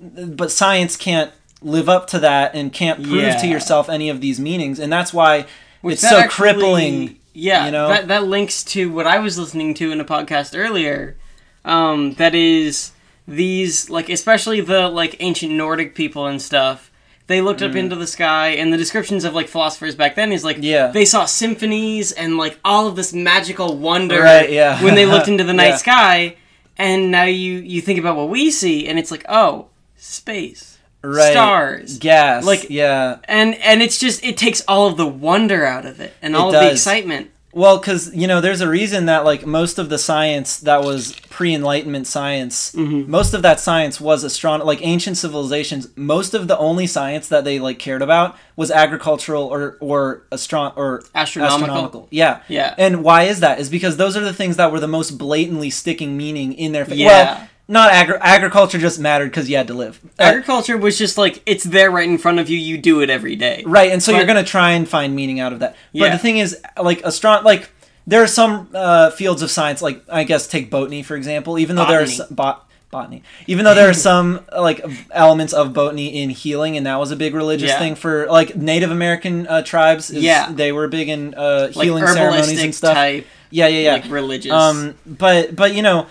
But 0.00 0.50
science 0.52 0.96
can't 0.96 1.32
live 1.60 1.88
up 1.88 2.06
to 2.08 2.18
that 2.20 2.54
and 2.54 2.72
can't 2.72 3.02
prove 3.02 3.22
Yeah. 3.22 3.36
to 3.38 3.46
yourself 3.46 3.88
any 3.88 4.08
of 4.08 4.20
these 4.20 4.38
meanings, 4.40 4.78
and 4.78 4.92
that's 4.92 5.12
why 5.12 5.44
Which 5.82 5.94
it's 5.94 6.02
that 6.02 6.10
so 6.10 6.18
actually- 6.18 6.28
crippling. 6.52 7.14
Yeah, 7.34 7.66
you 7.66 7.72
know? 7.72 7.88
that 7.88 8.08
that 8.08 8.24
links 8.26 8.64
to 8.64 8.90
what 8.90 9.06
I 9.06 9.18
was 9.20 9.38
listening 9.38 9.74
to 9.74 9.92
in 9.92 10.00
a 10.00 10.04
podcast 10.04 10.58
earlier. 10.58 11.16
Um, 11.64 12.14
that 12.14 12.34
is 12.34 12.90
these 13.28 13.90
like 13.90 14.08
especially 14.08 14.60
the 14.60 14.88
like 14.88 15.16
ancient 15.20 15.52
Nordic 15.52 15.94
people 15.94 16.26
and 16.26 16.40
stuff. 16.42 16.90
They 17.26 17.42
looked 17.42 17.60
up 17.60 17.72
mm. 17.72 17.76
into 17.76 17.94
the 17.94 18.06
sky, 18.06 18.48
and 18.52 18.72
the 18.72 18.78
descriptions 18.78 19.22
of 19.24 19.34
like 19.34 19.48
philosophers 19.48 19.94
back 19.94 20.14
then 20.14 20.32
is 20.32 20.44
like 20.44 20.56
Yeah. 20.60 20.86
they 20.86 21.04
saw 21.04 21.26
symphonies 21.26 22.10
and 22.10 22.38
like 22.38 22.58
all 22.64 22.86
of 22.86 22.96
this 22.96 23.12
magical 23.12 23.76
wonder 23.76 24.22
Right, 24.22 24.50
yeah. 24.50 24.82
when 24.82 24.94
they 24.94 25.04
looked 25.04 25.28
into 25.28 25.44
the 25.44 25.52
night 25.62 25.68
Yeah. 25.68 25.76
sky. 25.76 26.36
And 26.78 27.10
now 27.10 27.24
you 27.24 27.54
you 27.58 27.82
think 27.82 27.98
about 27.98 28.16
what 28.16 28.30
we 28.30 28.50
see, 28.50 28.88
and 28.88 28.98
it's 28.98 29.10
like 29.10 29.26
oh, 29.28 29.66
space, 29.96 30.78
right. 31.02 31.32
stars, 31.32 31.98
gas 31.98 32.44
Like- 32.46 32.70
yeah 32.70 33.18
and 33.24 33.56
and 33.56 33.82
it's 33.82 33.98
just 33.98 34.24
it 34.24 34.36
takes 34.38 34.62
all 34.66 34.86
of 34.86 34.96
the 34.96 35.06
wonder 35.06 35.66
out 35.66 35.84
of 35.84 36.00
it 36.00 36.14
and 36.22 36.34
all 36.34 36.50
It 36.50 36.56
of 36.56 36.62
the 36.62 36.70
excitement. 36.72 37.30
Well 37.52 37.78
because 37.78 38.14
you 38.14 38.26
know 38.26 38.40
there's 38.40 38.60
a 38.60 38.68
reason 38.68 39.06
that 39.06 39.24
like 39.24 39.46
most 39.46 39.78
of 39.78 39.88
the 39.88 39.98
science 39.98 40.60
that 40.60 40.82
was 40.82 41.18
pre-enlightenment 41.30 42.06
science 42.06 42.72
Mm-hmm. 42.72 43.10
most 43.10 43.32
of 43.34 43.42
that 43.42 43.58
science 43.60 44.00
was 44.00 44.22
astronomy 44.24 44.66
like 44.66 44.80
ancient 44.82 45.16
civilizations 45.16 45.88
most 45.96 46.34
of 46.34 46.46
the 46.48 46.58
only 46.58 46.86
science 46.86 47.28
that 47.28 47.44
they 47.44 47.58
like 47.58 47.78
cared 47.78 48.02
about 48.02 48.36
was 48.56 48.70
agricultural 48.70 49.44
or 49.44 49.76
or 49.80 50.22
astron 50.30 50.72
or 50.76 51.02
Astronomical. 51.14 52.08
yeah 52.10 52.42
Yeah. 52.48 52.74
and 52.76 53.02
why 53.02 53.24
is 53.24 53.40
that 53.40 53.58
is 53.60 53.70
because 53.70 53.96
those 53.96 54.16
are 54.16 54.24
the 54.24 54.34
things 54.34 54.56
that 54.56 54.70
were 54.72 54.80
the 54.80 54.88
most 54.88 55.12
blatantly 55.18 55.70
sticking 55.70 56.16
meaning 56.16 56.52
in 56.52 56.72
their 56.72 56.86
Yeah. 56.92 57.06
well 57.06 57.48
not 57.70 57.92
agri- 57.92 58.16
agriculture 58.20 58.78
just 58.78 58.98
mattered 58.98 59.26
because 59.26 59.48
you 59.50 59.56
had 59.56 59.66
to 59.66 59.74
live 59.74 60.00
Uh, 60.18 60.22
Agriculture 60.22 60.76
was 60.78 60.96
just 60.96 61.18
like 61.18 61.42
it's 61.46 61.64
there 61.64 61.90
right 61.90 62.08
in 62.08 62.16
front 62.18 62.38
of 62.38 62.48
you. 62.48 62.56
You 62.58 62.78
do 62.78 63.00
it 63.02 63.10
every 63.10 63.36
day. 63.36 63.62
Right, 63.66 63.92
and 63.92 64.02
so 64.02 64.12
you're 64.16 64.26
gonna 64.26 64.42
try 64.44 64.70
and 64.72 64.88
find 64.88 65.14
meaning 65.14 65.38
out 65.40 65.52
of 65.52 65.58
that. 65.60 65.72
But 65.92 65.98
Yeah. 66.00 66.08
the 66.12 66.18
thing 66.18 66.38
is, 66.38 66.56
like 66.82 67.02
astron, 67.02 67.44
like 67.44 67.70
there 68.06 68.22
are 68.22 68.26
some 68.26 68.68
uh, 68.74 69.10
fields 69.10 69.42
of 69.42 69.50
science, 69.50 69.82
like 69.82 70.02
I 70.10 70.24
guess 70.24 70.46
take 70.46 70.70
botany 70.70 71.02
for 71.02 71.14
example. 71.14 71.58
Even 71.58 71.76
though 71.76 71.84
there 71.84 71.98
are 72.00 72.04
Botany. 72.06 72.16
some, 72.16 72.34
bot, 72.34 72.66
botany, 72.90 73.22
even 73.46 73.66
though 73.66 73.74
there 73.74 73.90
are 73.90 73.94
some 74.10 74.40
like 74.56 74.82
elements 75.10 75.52
of 75.52 75.74
botany 75.74 76.22
in 76.22 76.30
healing, 76.30 76.78
and 76.78 76.86
that 76.86 76.98
was 76.98 77.10
a 77.10 77.16
big 77.16 77.34
religious 77.34 77.68
Yeah. 77.68 77.78
thing 77.78 77.94
for 77.96 78.26
like 78.30 78.56
Native 78.56 78.90
American 78.90 79.46
uh, 79.46 79.60
tribes. 79.60 80.08
is- 80.10 80.22
Yeah. 80.22 80.50
they 80.50 80.72
were 80.72 80.88
big 80.88 81.10
in 81.10 81.34
uh, 81.34 81.68
Like 81.74 81.84
healing 81.84 82.06
ceremonies 82.06 82.62
and 82.62 82.74
stuff. 82.74 82.94
type, 82.94 83.26
Yeah, 83.50 83.66
yeah, 83.66 83.80
yeah. 83.80 83.92
like 83.92 84.10
religious. 84.10 84.52
Um, 84.52 84.94
but 85.06 85.54
but 85.54 85.74
you 85.74 85.82
know, 85.82 86.06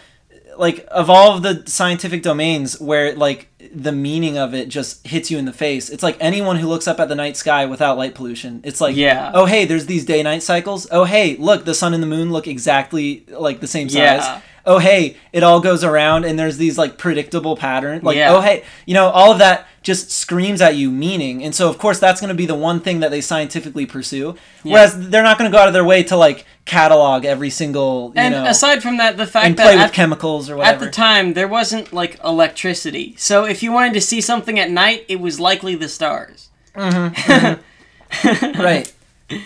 like 0.60 0.86
of 0.90 1.10
all 1.10 1.36
of 1.36 1.44
the 1.44 1.64
scientific 1.70 2.22
domains 2.24 2.80
where 2.80 3.16
like 3.16 3.48
the 3.74 3.92
meaning 3.92 4.38
of 4.38 4.54
it 4.54 4.70
just 4.70 5.06
hits 5.06 5.30
you 5.30 5.38
in 5.38 5.46
the 5.46 5.54
face, 5.54 5.90
it's 5.90 6.04
like 6.04 6.18
anyone 6.20 6.56
who 6.58 6.68
looks 6.68 6.88
up 6.88 7.00
at 7.00 7.10
the 7.10 7.16
night 7.16 7.36
sky 7.38 7.66
without 7.66 7.98
light 7.98 8.16
pollution. 8.16 8.62
It's 8.64 8.80
like, 8.82 8.96
Yeah. 8.96 9.32
oh 9.34 9.46
hey, 9.46 9.66
there's 9.66 9.86
these 9.88 10.06
day 10.06 10.24
night 10.24 10.44
cycles. 10.44 10.88
Oh 10.92 11.04
hey, 11.04 11.36
look, 11.38 11.66
the 11.66 11.74
sun 11.74 11.94
and 11.94 12.02
the 12.02 12.08
moon 12.08 12.32
look 12.32 12.48
exactly 12.48 13.26
like 13.30 13.60
the 13.60 13.68
same 13.68 13.90
size. 13.90 13.98
Yeah. 14.00 14.42
Oh 14.68 14.78
hey, 14.78 15.18
it 15.34 15.42
all 15.42 15.60
goes 15.60 15.84
around 15.84 16.26
and 16.26 16.38
there's 16.38 16.58
these 16.58 16.78
like 16.78 16.98
predictable 16.98 17.56
patterns. 17.56 18.04
Like 18.04 18.18
Yeah. 18.18 18.34
oh 18.34 18.42
hey, 18.42 18.64
you 18.86 18.94
know, 18.94 19.10
all 19.10 19.32
of 19.32 19.40
that 19.40 19.66
just 19.82 20.12
screams 20.12 20.62
at 20.62 20.76
you 20.76 20.92
meaning. 20.92 21.44
And 21.44 21.56
so 21.56 21.70
of 21.70 21.78
course 21.78 22.00
that's 22.00 22.20
going 22.20 22.28
to 22.28 22.36
be 22.36 22.46
the 22.46 22.56
one 22.56 22.82
thing 22.82 23.00
that 23.00 23.10
they 23.10 23.22
scientifically 23.22 23.86
pursue. 23.86 24.36
Whereas 24.64 25.10
they're 25.10 25.24
not 25.24 25.38
going 25.40 25.50
to 25.50 25.56
go 25.56 25.62
out 25.62 25.70
of 25.70 25.74
their 25.74 25.86
way 25.86 26.04
to 26.04 26.18
like 26.18 26.46
catalog 26.66 27.24
every 27.24 27.50
single, 27.50 28.12
you 28.14 28.22
and 28.22 28.34
know, 28.34 28.46
aside 28.46 28.84
from 28.84 28.98
that, 28.98 29.16
the 29.16 29.26
fact 29.26 29.46
and 29.46 29.58
that 29.58 29.64
play 29.64 29.76
with 29.76 29.86
at, 29.86 29.94
chemicals 29.94 30.50
or 30.50 30.58
whatever 30.58 30.84
at 30.84 30.86
the 30.86 30.92
time 30.92 31.34
there 31.34 31.48
wasn't 31.48 31.94
like 31.94 32.20
electricity, 32.24 33.16
so 33.18 33.46
if 33.46 33.64
you 33.64 33.72
wanted 33.72 33.94
to 33.94 34.02
see 34.02 34.20
something 34.20 34.60
at 34.60 34.70
night, 34.70 35.06
it 35.08 35.22
was 35.22 35.40
likely 35.40 35.76
the 35.76 35.88
stars. 35.88 36.50
right. 36.76 38.94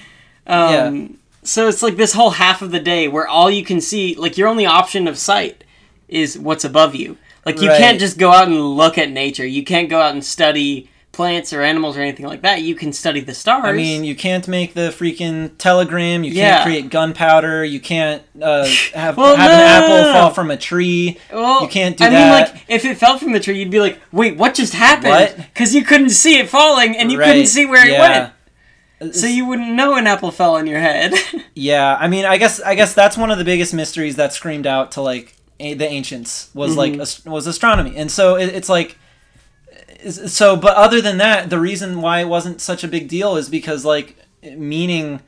Um, 0.47 1.19
So 1.43 1.67
it's 1.67 1.81
like 1.81 1.97
this 1.97 2.13
whole 2.13 2.31
half 2.31 2.61
of 2.61 2.71
the 2.71 2.79
day 2.79 3.07
where 3.07 3.27
all 3.27 3.49
you 3.49 3.63
can 3.65 3.81
see, 3.81 4.15
like 4.15 4.37
your 4.37 4.47
only 4.47 4.65
option 4.65 5.07
of 5.07 5.17
sight, 5.17 5.63
is 6.07 6.37
what's 6.37 6.63
above 6.63 6.93
you. 6.95 7.17
Like 7.45 7.59
you 7.61 7.69
Right. 7.69 7.79
can't 7.79 7.99
just 7.99 8.17
go 8.19 8.31
out 8.31 8.47
and 8.47 8.75
look 8.77 8.97
at 8.97 9.09
nature. 9.09 9.45
You 9.45 9.63
can't 9.63 9.89
go 9.89 9.99
out 9.99 10.13
and 10.13 10.23
study 10.23 10.87
plants 11.13 11.51
or 11.51 11.61
animals 11.61 11.97
or 11.97 12.01
anything 12.01 12.25
like 12.25 12.41
that. 12.41 12.61
You 12.61 12.73
can 12.75 12.93
study 12.93 13.19
the 13.19 13.33
stars. 13.33 13.65
I 13.65 13.71
mean, 13.73 14.03
you 14.05 14.15
can't 14.15 14.47
make 14.47 14.75
the 14.75 14.93
freaking 14.97 15.51
telegram. 15.57 16.23
You 16.23 16.31
Yeah. 16.31 16.57
can't 16.57 16.63
create 16.65 16.89
gunpowder. 16.89 17.65
You 17.65 17.79
can't 17.79 18.21
uh, 18.41 18.65
have, 18.93 19.17
Well, 19.17 19.35
have 19.35 19.51
no, 19.51 19.57
an 19.57 19.83
apple 19.83 19.89
no, 19.97 20.03
no. 20.03 20.13
fall 20.13 20.29
from 20.29 20.51
a 20.51 20.57
tree. 20.57 21.17
well, 21.33 21.63
you 21.63 21.67
can't 21.67 21.97
do 21.97 22.03
that. 22.05 22.13
I 22.13 22.15
mean, 22.15 22.29
like 22.55 22.63
if 22.69 22.85
it 22.85 22.97
fell 22.97 23.17
from 23.17 23.31
the 23.33 23.39
tree, 23.39 23.57
you'd 23.59 23.71
be 23.71 23.79
like, 23.81 23.99
"Wait, 24.13 24.37
what 24.37 24.53
just 24.53 24.73
happened?" 24.73 25.45
Because 25.53 25.73
you 25.75 25.83
couldn't 25.83 26.11
see 26.11 26.37
it 26.37 26.47
falling, 26.49 26.95
and 26.95 27.11
you 27.11 27.19
Right, 27.19 27.27
couldn't 27.27 27.47
see 27.47 27.65
where 27.65 27.85
it 27.85 27.91
yeah. 27.93 27.99
went, 28.19 28.33
so 29.11 29.25
you 29.27 29.45
wouldn't 29.45 29.71
know 29.73 29.95
an 29.95 30.05
apple 30.07 30.31
fell 30.31 30.55
on 30.55 30.67
your 30.67 30.79
head. 30.79 31.13
Yeah, 31.53 31.97
I 31.99 32.07
mean, 32.07 32.23
I 32.25 32.37
guess 32.37 32.61
I 32.61 32.75
guess 32.75 32.93
that's 32.93 33.17
one 33.17 33.29
of 33.29 33.37
the 33.37 33.43
biggest 33.43 33.73
mysteries 33.73 34.15
that 34.15 34.31
screamed 34.31 34.65
out 34.65 34.93
to 34.93 35.01
like 35.01 35.35
a- 35.59 35.73
the 35.73 35.85
ancients 35.87 36.49
was 36.53 36.77
like 36.77 36.93
Mm-hmm. 36.93 37.01
ast- 37.01 37.25
was 37.25 37.45
astronomy, 37.45 37.97
and 37.97 38.09
so 38.09 38.35
it, 38.37 38.45
it's 38.55 38.69
like 38.69 38.97
so. 40.09 40.55
But 40.55 40.75
other 40.77 41.01
than 41.01 41.17
that, 41.17 41.49
the 41.49 41.59
reason 41.59 42.01
why 42.01 42.21
it 42.21 42.27
wasn't 42.29 42.61
such 42.61 42.83
a 42.83 42.87
big 42.87 43.07
deal 43.09 43.35
is 43.35 43.49
because 43.49 43.83
like 43.85 44.15
meaning 44.55 45.19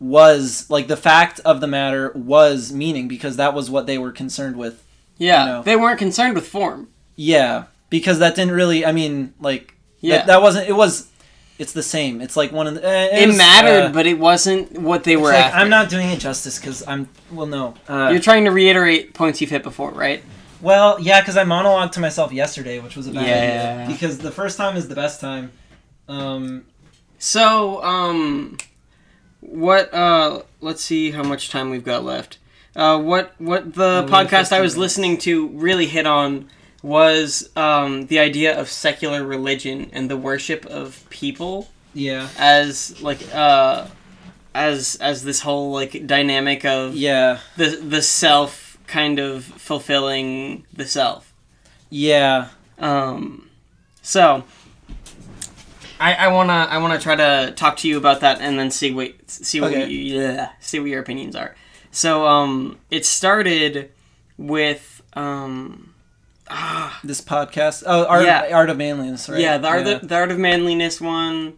was 0.00 0.68
like 0.70 0.88
the 0.88 0.96
fact 0.96 1.40
of 1.44 1.60
the 1.60 1.66
matter 1.66 2.12
was 2.14 2.72
meaning 2.72 3.06
because 3.08 3.36
that 3.36 3.54
was 3.54 3.70
what 3.70 3.86
they 3.86 3.98
were 3.98 4.12
concerned 4.12 4.56
with. 4.56 4.82
yeah, 5.18 5.44
know. 5.44 5.62
they 5.62 5.76
weren't 5.76 5.98
concerned 5.98 6.34
with 6.34 6.46
form. 6.48 6.88
Yeah, 7.16 7.64
because 7.90 8.18
that 8.18 8.34
didn't 8.34 8.54
really. 8.54 8.84
I 8.84 8.92
mean, 8.92 9.34
like 9.40 9.74
Yeah. 10.00 10.16
that, 10.18 10.26
that 10.28 10.42
wasn't. 10.42 10.68
It 10.68 10.74
was. 10.76 11.08
It's 11.58 11.72
the 11.72 11.82
same. 11.82 12.20
It's 12.20 12.36
like 12.36 12.52
one 12.52 12.66
of 12.66 12.74
the. 12.74 12.86
eh, 12.86 13.22
It 13.22 13.26
was, 13.28 13.38
mattered, 13.38 13.84
uh, 13.86 13.92
but 13.92 14.06
it 14.06 14.18
wasn't 14.18 14.78
what 14.78 15.04
they 15.04 15.16
were 15.16 15.32
like. 15.32 15.54
I'm 15.54 15.70
not 15.70 15.88
doing 15.88 16.08
it 16.10 16.18
justice 16.20 16.58
because 16.58 16.86
I'm. 16.86 17.08
Well, 17.30 17.46
no. 17.46 17.74
Uh, 17.88 18.10
You're 18.12 18.20
trying 18.20 18.44
to 18.44 18.50
reiterate 18.50 19.14
points 19.14 19.40
you've 19.40 19.50
hit 19.50 19.62
before, 19.62 19.90
right? 19.92 20.22
Well, 20.60 20.98
yeah, 21.00 21.20
because 21.20 21.36
I 21.36 21.44
monologued 21.44 21.92
to 21.92 22.00
myself 22.00 22.32
yesterday, 22.32 22.78
which 22.80 22.96
was 22.96 23.06
a 23.06 23.12
bad 23.12 23.26
Yeah. 23.26 23.82
idea. 23.84 23.94
Because 23.94 24.18
the 24.18 24.30
first 24.30 24.56
time 24.58 24.76
is 24.76 24.88
the 24.88 24.94
best 24.94 25.20
time. 25.20 25.52
Um, 26.08 26.64
So, 27.18 27.82
um, 27.82 28.58
what? 29.40 29.92
Uh, 29.94 30.42
let's 30.60 30.82
see 30.82 31.10
how 31.12 31.22
much 31.22 31.48
time 31.50 31.70
we've 31.70 31.84
got 31.84 32.04
left. 32.04 32.38
Uh, 32.74 32.98
what? 32.98 33.32
What 33.38 33.74
the 33.74 34.04
podcast 34.10 34.52
I 34.52 34.60
was 34.60 34.74
minutes. 34.74 34.76
listening 34.76 35.16
to 35.18 35.48
really 35.48 35.86
hit 35.86 36.06
on 36.06 36.48
was 36.86 37.50
um, 37.56 38.06
the 38.06 38.20
idea 38.20 38.56
of 38.58 38.68
secular 38.70 39.24
religion 39.24 39.90
and 39.92 40.08
the 40.08 40.16
worship 40.16 40.64
of 40.66 41.04
people 41.10 41.68
yeah, 41.94 42.28
as 42.38 43.00
like 43.02 43.18
uh, 43.34 43.86
as 44.54 44.96
as 45.00 45.24
this 45.24 45.40
whole 45.40 45.72
like 45.72 46.06
dynamic 46.06 46.64
of 46.64 46.94
yeah, 46.94 47.40
the 47.56 47.70
the 47.76 48.02
self 48.02 48.78
kind 48.86 49.18
of 49.18 49.44
fulfilling 49.44 50.64
the 50.72 50.86
self. 50.86 51.32
yeah. 51.90 52.48
Um, 52.78 53.48
so 54.02 54.44
I, 55.98 56.14
I 56.14 56.28
wanna 56.28 56.68
I 56.70 56.78
wanna 56.78 57.00
try 57.00 57.16
to 57.16 57.52
talk 57.56 57.78
to 57.78 57.88
you 57.88 57.96
about 57.96 58.20
that 58.20 58.40
and 58.40 58.58
then 58.58 58.70
see 58.70 58.92
what 58.92 59.12
see 59.26 59.60
what 59.60 59.72
Okay. 59.72 59.88
you, 59.88 60.20
yeah, 60.20 60.50
see 60.60 60.78
what 60.78 60.90
your 60.90 61.00
opinions 61.00 61.34
are. 61.34 61.56
So 61.90 62.26
um, 62.26 62.78
it 62.90 63.06
started 63.06 63.90
with 64.36 65.02
um, 65.14 65.94
This 67.04 67.20
podcast. 67.20 67.82
Oh, 67.86 68.06
art, 68.06 68.24
Yeah. 68.24 68.48
art 68.52 68.70
of 68.70 68.76
manliness, 68.76 69.28
right? 69.28 69.40
yeah 69.40 69.58
the 69.58 69.68
art 69.68 69.86
of, 69.86 70.08
the 70.08 70.14
art 70.14 70.30
of 70.30 70.38
manliness 70.38 71.00
one. 71.00 71.54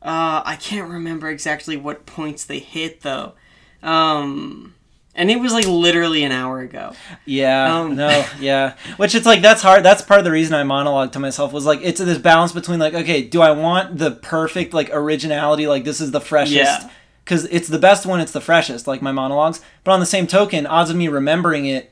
Uh, 0.00 0.42
I 0.44 0.56
can't 0.60 0.88
remember 0.90 1.28
exactly 1.28 1.76
what 1.76 2.06
points 2.06 2.44
they 2.44 2.58
hit 2.58 3.02
though. 3.02 3.34
Um, 3.82 4.74
and 5.14 5.30
it 5.30 5.38
was 5.40 5.52
like 5.52 5.66
literally 5.66 6.24
an 6.24 6.32
hour 6.32 6.60
ago. 6.60 6.92
Yeah, 7.24 7.80
Um, 7.80 7.96
no, 7.96 8.24
yeah. 8.40 8.74
Which 8.96 9.14
it's 9.14 9.26
like 9.26 9.42
that's 9.42 9.62
hard. 9.62 9.84
That's 9.84 10.02
part 10.02 10.18
of 10.18 10.24
the 10.24 10.30
reason 10.30 10.54
I 10.54 10.62
monologued 10.62 11.12
to 11.12 11.18
myself 11.18 11.52
was 11.52 11.66
like 11.66 11.80
it's 11.82 12.00
this 12.00 12.18
balance 12.18 12.52
between 12.52 12.78
like 12.80 12.94
okay, 12.94 13.22
do 13.22 13.42
I 13.42 13.50
want 13.52 13.98
the 13.98 14.10
perfect 14.12 14.72
like 14.74 14.90
originality? 14.92 15.66
Like 15.66 15.84
this 15.84 16.00
is 16.00 16.10
the 16.12 16.20
freshest. 16.20 16.56
Yeah. 16.56 16.90
Because 17.24 17.44
it's 17.46 17.68
the 17.68 17.78
best 17.78 18.04
when 18.04 18.18
it's 18.20 18.32
the 18.32 18.40
freshest, 18.40 18.88
like 18.88 19.00
my 19.02 19.12
monologues. 19.12 19.60
But 19.84 19.92
on 19.92 20.00
the 20.00 20.06
same 20.06 20.26
token, 20.26 20.66
odds 20.66 20.90
of 20.90 20.96
me 20.96 21.06
remembering 21.06 21.66
it, 21.66 21.91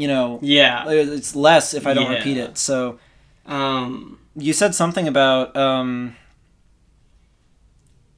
you 0.00 0.08
know, 0.08 0.38
Yeah. 0.42 0.88
it's 0.90 1.34
less 1.36 1.74
if 1.74 1.86
I 1.86 1.94
don't 1.94 2.10
Yeah. 2.10 2.18
repeat 2.18 2.36
it. 2.38 2.58
So 2.58 2.98
Um, 3.46 4.18
you 4.36 4.52
said 4.52 4.74
something 4.74 5.06
about 5.08 5.56
um. 5.56 6.16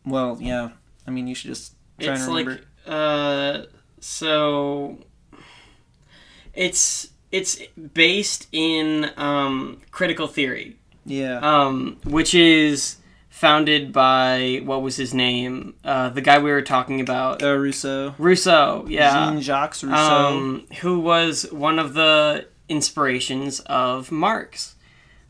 Well, 0.05 0.37
yeah. 0.41 0.71
I 1.07 1.11
mean, 1.11 1.27
you 1.27 1.35
should 1.35 1.49
just 1.55 1.75
try 2.01 2.13
it's 2.15 2.23
and 2.27 2.29
remember. 2.35 2.51
like 2.53 2.67
uh 2.87 3.67
so 4.01 4.99
it's 6.55 7.09
it's 7.31 7.59
based 7.95 8.49
in 8.53 9.11
um 9.17 9.81
critical 9.91 10.27
theory 10.27 10.77
yeah. 11.07 11.39
um 11.39 11.97
which 12.05 12.35
is 12.35 12.97
founded 13.43 13.93
by 13.93 14.61
what 14.65 14.81
was 14.83 14.95
his 14.97 15.13
name 15.13 15.75
uh 15.85 16.09
the 16.11 16.21
guy 16.29 16.39
we 16.39 16.51
were 16.57 16.63
talking 16.63 17.01
about 17.01 17.43
uh, 17.43 17.57
Rousseau. 17.65 18.15
Rousseau 18.19 18.85
yeah 18.89 19.13
Jean 19.31 19.41
Jacques 19.41 19.83
Rousseau. 19.83 19.95
um 20.29 20.67
who 20.81 21.01
was 21.01 21.35
one 21.53 21.79
of 21.85 21.95
the 21.95 22.47
inspirations 22.69 23.59
of 23.67 24.13
Marx 24.13 24.77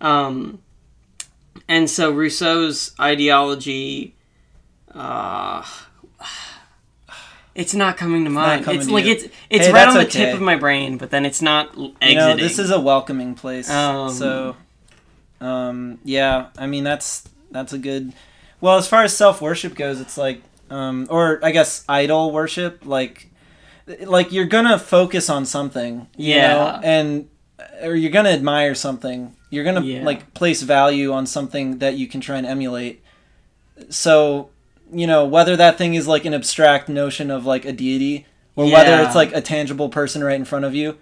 um 0.03 0.61
and 1.69 1.89
so 1.89 2.11
Rousseau's 2.13 2.93
ideology 3.01 4.15
uh 4.95 5.63
it's 7.55 7.75
not 7.75 7.97
coming 7.97 8.25
to 8.25 8.31
mind. 8.31 8.65
coming 8.65 8.81
It's 8.81 8.89
to 8.89 8.95
like 8.95 9.05
you. 9.07 9.13
it's 9.13 9.25
it's 9.51 9.67
Hey, 9.67 9.73
right 9.73 9.89
on 9.89 9.95
the 9.95 10.01
okay. 10.07 10.25
tip 10.27 10.35
of 10.35 10.41
my 10.41 10.57
brain, 10.57 10.97
but 10.97 11.11
then 11.11 11.25
it's 11.27 11.43
not 11.43 11.69
exiting. 11.69 11.93
you 12.09 12.15
know, 12.17 12.37
this 12.37 12.59
is 12.59 12.71
a 12.71 12.81
welcoming 12.81 13.35
place. 13.35 13.69
Um, 13.69 14.09
so, 14.11 14.57
um, 15.41 15.99
yeah. 16.03 16.47
I 16.57 16.67
mean, 16.67 16.83
that's 16.85 17.29
that's 17.53 17.73
a 17.73 17.79
good. 17.79 18.13
Well, 18.61 18.77
as 18.79 18.87
far 18.89 19.03
as 19.05 19.17
self 19.17 19.41
worship 19.41 19.75
goes, 19.75 20.01
it's 20.01 20.17
like, 20.19 20.43
um, 20.71 21.07
or 21.11 21.41
I 21.43 21.51
guess 21.51 21.85
idol 21.89 22.31
worship, 22.33 22.83
like, 22.85 23.29
like 24.05 24.33
you're 24.33 24.47
gonna 24.47 24.79
focus 24.79 25.29
on 25.29 25.45
something, 25.45 26.07
you 26.17 26.35
Yeah. 26.35 26.49
know, 26.49 26.81
and 26.83 27.29
or 27.83 27.95
you're 27.95 28.11
gonna 28.13 28.31
admire 28.31 28.75
something. 28.75 29.35
You're 29.51 29.65
gonna 29.65 29.83
Yeah. 29.83 30.05
like 30.05 30.33
place 30.35 30.63
value 30.63 31.13
on 31.13 31.27
something 31.27 31.79
that 31.79 31.95
you 31.97 32.07
can 32.07 32.21
try 32.21 32.39
and 32.39 32.47
emulate. 32.47 33.03
So, 33.91 34.51
you 34.93 35.07
know, 35.07 35.25
whether 35.25 35.57
that 35.57 35.79
thing 35.79 35.95
is 35.95 36.07
like 36.07 36.25
an 36.25 36.35
abstract 36.35 36.89
notion 36.89 37.31
of 37.31 37.45
like 37.47 37.65
a 37.65 37.73
deity, 37.73 38.27
or 38.57 38.71
whether 38.71 39.01
it's 39.03 39.15
like 39.15 39.35
a 39.35 39.41
tangible 39.41 39.89
person 39.89 40.23
right 40.23 40.37
in 40.37 40.45
front 40.45 40.65
of 40.65 40.75
you, 40.75 40.97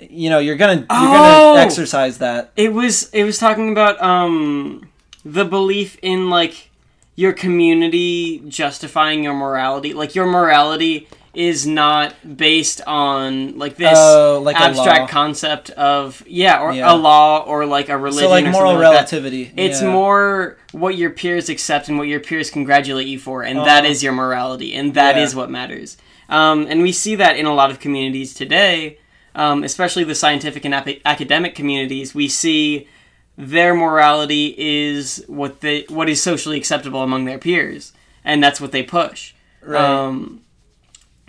you 0.00 0.28
know, 0.30 0.38
you're 0.38 0.56
gonna 0.56 0.74
you're 0.74 0.86
Oh! 0.90 1.52
gonna 1.54 1.60
exercise 1.60 2.18
that. 2.18 2.50
It 2.56 2.72
was 2.72 3.08
it 3.12 3.24
was 3.24 3.38
talking 3.38 3.70
about 3.70 4.02
um 4.02 4.88
the 5.26 5.44
belief 5.44 5.98
in 6.02 6.30
like 6.30 6.70
your 7.16 7.32
community 7.32 8.38
justifying 8.48 9.24
your 9.24 9.34
morality. 9.34 9.92
Like 9.92 10.14
your 10.14 10.26
morality 10.26 11.08
is 11.34 11.66
not 11.66 12.14
based 12.36 12.80
on 12.86 13.58
like 13.58 13.76
this 13.76 13.92
Oh, 13.98 14.40
like 14.42 14.56
abstract 14.56 15.10
concept 15.10 15.68
of 15.70 16.22
yeah, 16.26 16.60
or 16.62 16.72
Yeah. 16.72 16.92
a 16.92 16.96
law 16.96 17.40
or 17.44 17.66
like 17.66 17.88
a 17.88 17.98
religion 17.98 18.28
So 18.28 18.30
like 18.30 18.44
or 18.46 18.50
moral 18.52 18.70
something 18.72 18.84
like 18.84 18.92
relativity. 18.94 19.52
It's 19.56 19.82
yeah. 19.82 19.90
more 19.92 20.56
what 20.72 20.96
your 20.96 21.10
peers 21.10 21.48
accept 21.48 21.88
and 21.88 21.98
what 21.98 22.08
your 22.08 22.20
peers 22.20 22.50
congratulate 22.50 23.06
you 23.06 23.18
for, 23.18 23.42
and 23.42 23.58
that 23.60 23.84
Uh-huh. 23.84 23.90
is 23.92 24.02
your 24.02 24.12
morality, 24.12 24.74
and 24.74 24.94
that 24.94 25.18
is 25.18 25.32
Yeah. 25.34 25.40
what 25.40 25.50
matters. 25.50 25.96
Um, 26.28 26.66
and 26.70 26.82
we 26.82 26.92
see 26.92 27.14
that 27.16 27.36
in 27.36 27.46
a 27.46 27.54
lot 27.54 27.70
of 27.70 27.80
communities 27.80 28.32
today, 28.32 28.98
um, 29.34 29.62
especially 29.62 30.04
the 30.04 30.14
scientific 30.14 30.64
and 30.64 30.74
ap- 30.74 31.00
academic 31.04 31.54
communities. 31.54 32.14
We 32.14 32.28
see 32.28 32.88
their 33.36 33.74
morality 33.74 34.54
is 34.56 35.24
what 35.26 35.60
they 35.60 35.84
what 35.88 36.08
is 36.08 36.22
socially 36.22 36.56
acceptable 36.56 37.02
among 37.02 37.24
their 37.24 37.38
peers, 37.38 37.92
and 38.24 38.42
that's 38.42 38.60
what 38.60 38.72
they 38.72 38.82
push. 38.82 39.34
Right. 39.62 39.80
Um, 39.80 40.42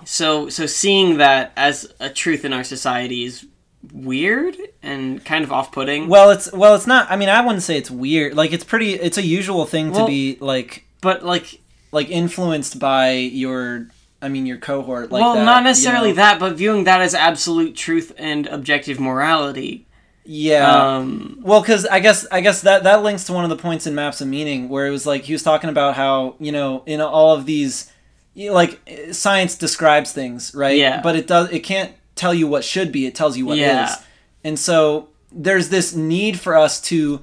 so 0.06 0.50
so 0.50 0.66
seeing 0.66 1.18
that 1.18 1.52
as 1.56 1.92
a 2.00 2.10
truth 2.10 2.46
in 2.46 2.54
our 2.54 2.64
society 2.64 3.26
is 3.26 3.46
weird 3.94 4.58
and 4.82 5.24
kind 5.24 5.44
of 5.44 5.52
off-putting. 5.52 6.08
well, 6.08 6.30
it's 6.30 6.52
well, 6.52 6.76
it's 6.76 6.88
not. 6.88 7.10
I 7.12 7.16
mean, 7.16 7.30
I 7.30 7.42
wouldn't 7.42 7.64
say 7.64 7.78
it's 7.78 7.92
weird. 7.92 8.36
Like 8.36 8.54
it's 8.54 8.64
pretty. 8.64 8.94
It's 8.94 9.18
a 9.18 9.24
usual 9.24 9.66
thing 9.66 9.92
Well- 9.92 10.06
to 10.06 10.08
be 10.08 10.38
like 10.40 10.86
but 11.02 11.24
like 11.24 11.62
like 11.92 12.10
influenced 12.10 12.80
by 12.80 13.12
your 13.12 13.88
I 14.22 14.30
mean 14.30 14.46
your 14.46 14.58
cohort 14.58 15.12
like 15.12 15.22
well, 15.22 15.36
that, 15.36 15.46
not 15.46 15.60
you 15.60 15.64
necessarily 15.66 16.10
know? 16.10 16.16
that, 16.16 16.40
but 16.40 16.56
viewing 16.56 16.84
that 16.86 17.02
as 17.02 17.14
absolute 17.14 17.76
truth 17.76 18.14
and 18.18 18.48
objective 18.48 19.00
morality. 19.00 19.87
Yeah. 20.28 20.98
Um, 20.98 21.40
Well, 21.42 21.62
because 21.62 21.86
I 21.86 22.00
guess 22.00 22.28
I 22.32 22.42
guess 22.42 22.62
that 22.62 22.84
that 22.84 23.02
links 23.02 23.24
to 23.26 23.34
one 23.34 23.44
of 23.44 23.50
the 23.50 23.56
points 23.56 23.88
in 23.88 23.96
Maps 23.96 24.20
of 24.22 24.28
Meaning, 24.28 24.70
where 24.70 24.86
it 24.86 24.92
was 24.92 25.06
like 25.06 25.24
he 25.24 25.34
was 25.34 25.42
talking 25.42 25.70
about 25.70 25.96
how 25.96 26.36
you 26.40 26.52
know 26.52 26.84
in 26.86 27.00
all 27.02 27.34
of 27.34 27.46
these, 27.46 27.92
you 28.34 28.50
know, 28.50 28.54
like 28.54 28.80
science 29.12 29.56
describes 29.56 30.12
things, 30.12 30.54
right? 30.54 30.78
Yeah. 30.78 31.02
But 31.02 31.16
it 31.16 31.28
does 31.28 31.50
it 31.52 31.62
can't 31.62 31.94
tell 32.16 32.34
you 32.34 32.48
what 32.48 32.66
should 32.66 32.92
be; 32.92 33.06
it 33.06 33.16
tells 33.16 33.38
you 33.38 33.46
what 33.46 33.58
is. 33.58 33.64
Yeah. 33.64 33.96
And 34.44 34.60
so 34.60 35.10
there's 35.32 35.70
this 35.70 35.96
need 35.96 36.40
for 36.40 36.56
us 36.58 36.82
to 36.82 37.22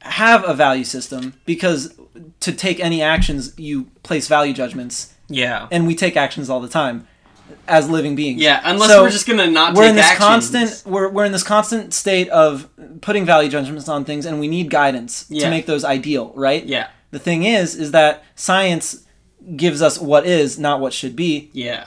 have 0.00 0.46
a 0.48 0.54
value 0.54 0.84
system 0.84 1.34
because 1.46 1.94
to 2.40 2.52
take 2.52 2.80
any 2.80 3.02
actions, 3.02 3.54
you 3.56 3.84
place 4.02 4.26
value 4.26 4.52
judgments, 4.52 5.14
yeah. 5.28 5.68
and 5.70 5.86
we 5.86 5.94
take 5.94 6.16
actions 6.16 6.50
all 6.50 6.60
the 6.60 6.68
time 6.68 7.06
as 7.68 7.88
living 7.88 8.14
beings. 8.16 8.40
Yeah, 8.40 8.60
unless 8.64 8.90
So- 8.90 9.02
we're 9.02 9.10
just 9.10 9.26
gonna 9.26 9.46
not 9.46 9.74
we're 9.74 9.86
in 9.88 9.96
this 9.96 10.04
actions. 10.06 10.18
constant 10.50 10.82
we're, 10.86 11.08
we're 11.08 11.24
in 11.24 11.32
this 11.32 11.42
constant 11.42 11.94
state 11.94 12.28
of 12.30 12.68
putting 13.00 13.24
value 13.24 13.48
judgments 13.48 13.88
on 13.88 14.04
things 14.04 14.26
and 14.26 14.40
we 14.40 14.48
need 14.48 14.70
guidance 14.70 15.26
Yeah. 15.28 15.44
to 15.44 15.50
make 15.50 15.66
those 15.66 15.84
ideal 15.84 16.32
right 16.34 16.64
Yeah, 16.64 16.88
the 17.10 17.18
thing 17.18 17.44
is 17.44 17.74
is 17.74 17.92
that 17.92 18.24
science 18.34 18.98
gives 19.56 19.80
us 19.82 19.98
what 19.98 20.26
is 20.26 20.58
not 20.58 20.80
what 20.80 20.92
should 20.92 21.14
be 21.16 21.50
yeah, 21.52 21.84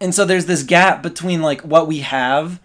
and 0.00 0.14
so 0.14 0.24
there's 0.24 0.46
this 0.46 0.62
gap 0.62 1.02
between 1.02 1.42
like 1.42 1.60
what 1.62 1.86
we 1.86 1.98
have 2.00 2.60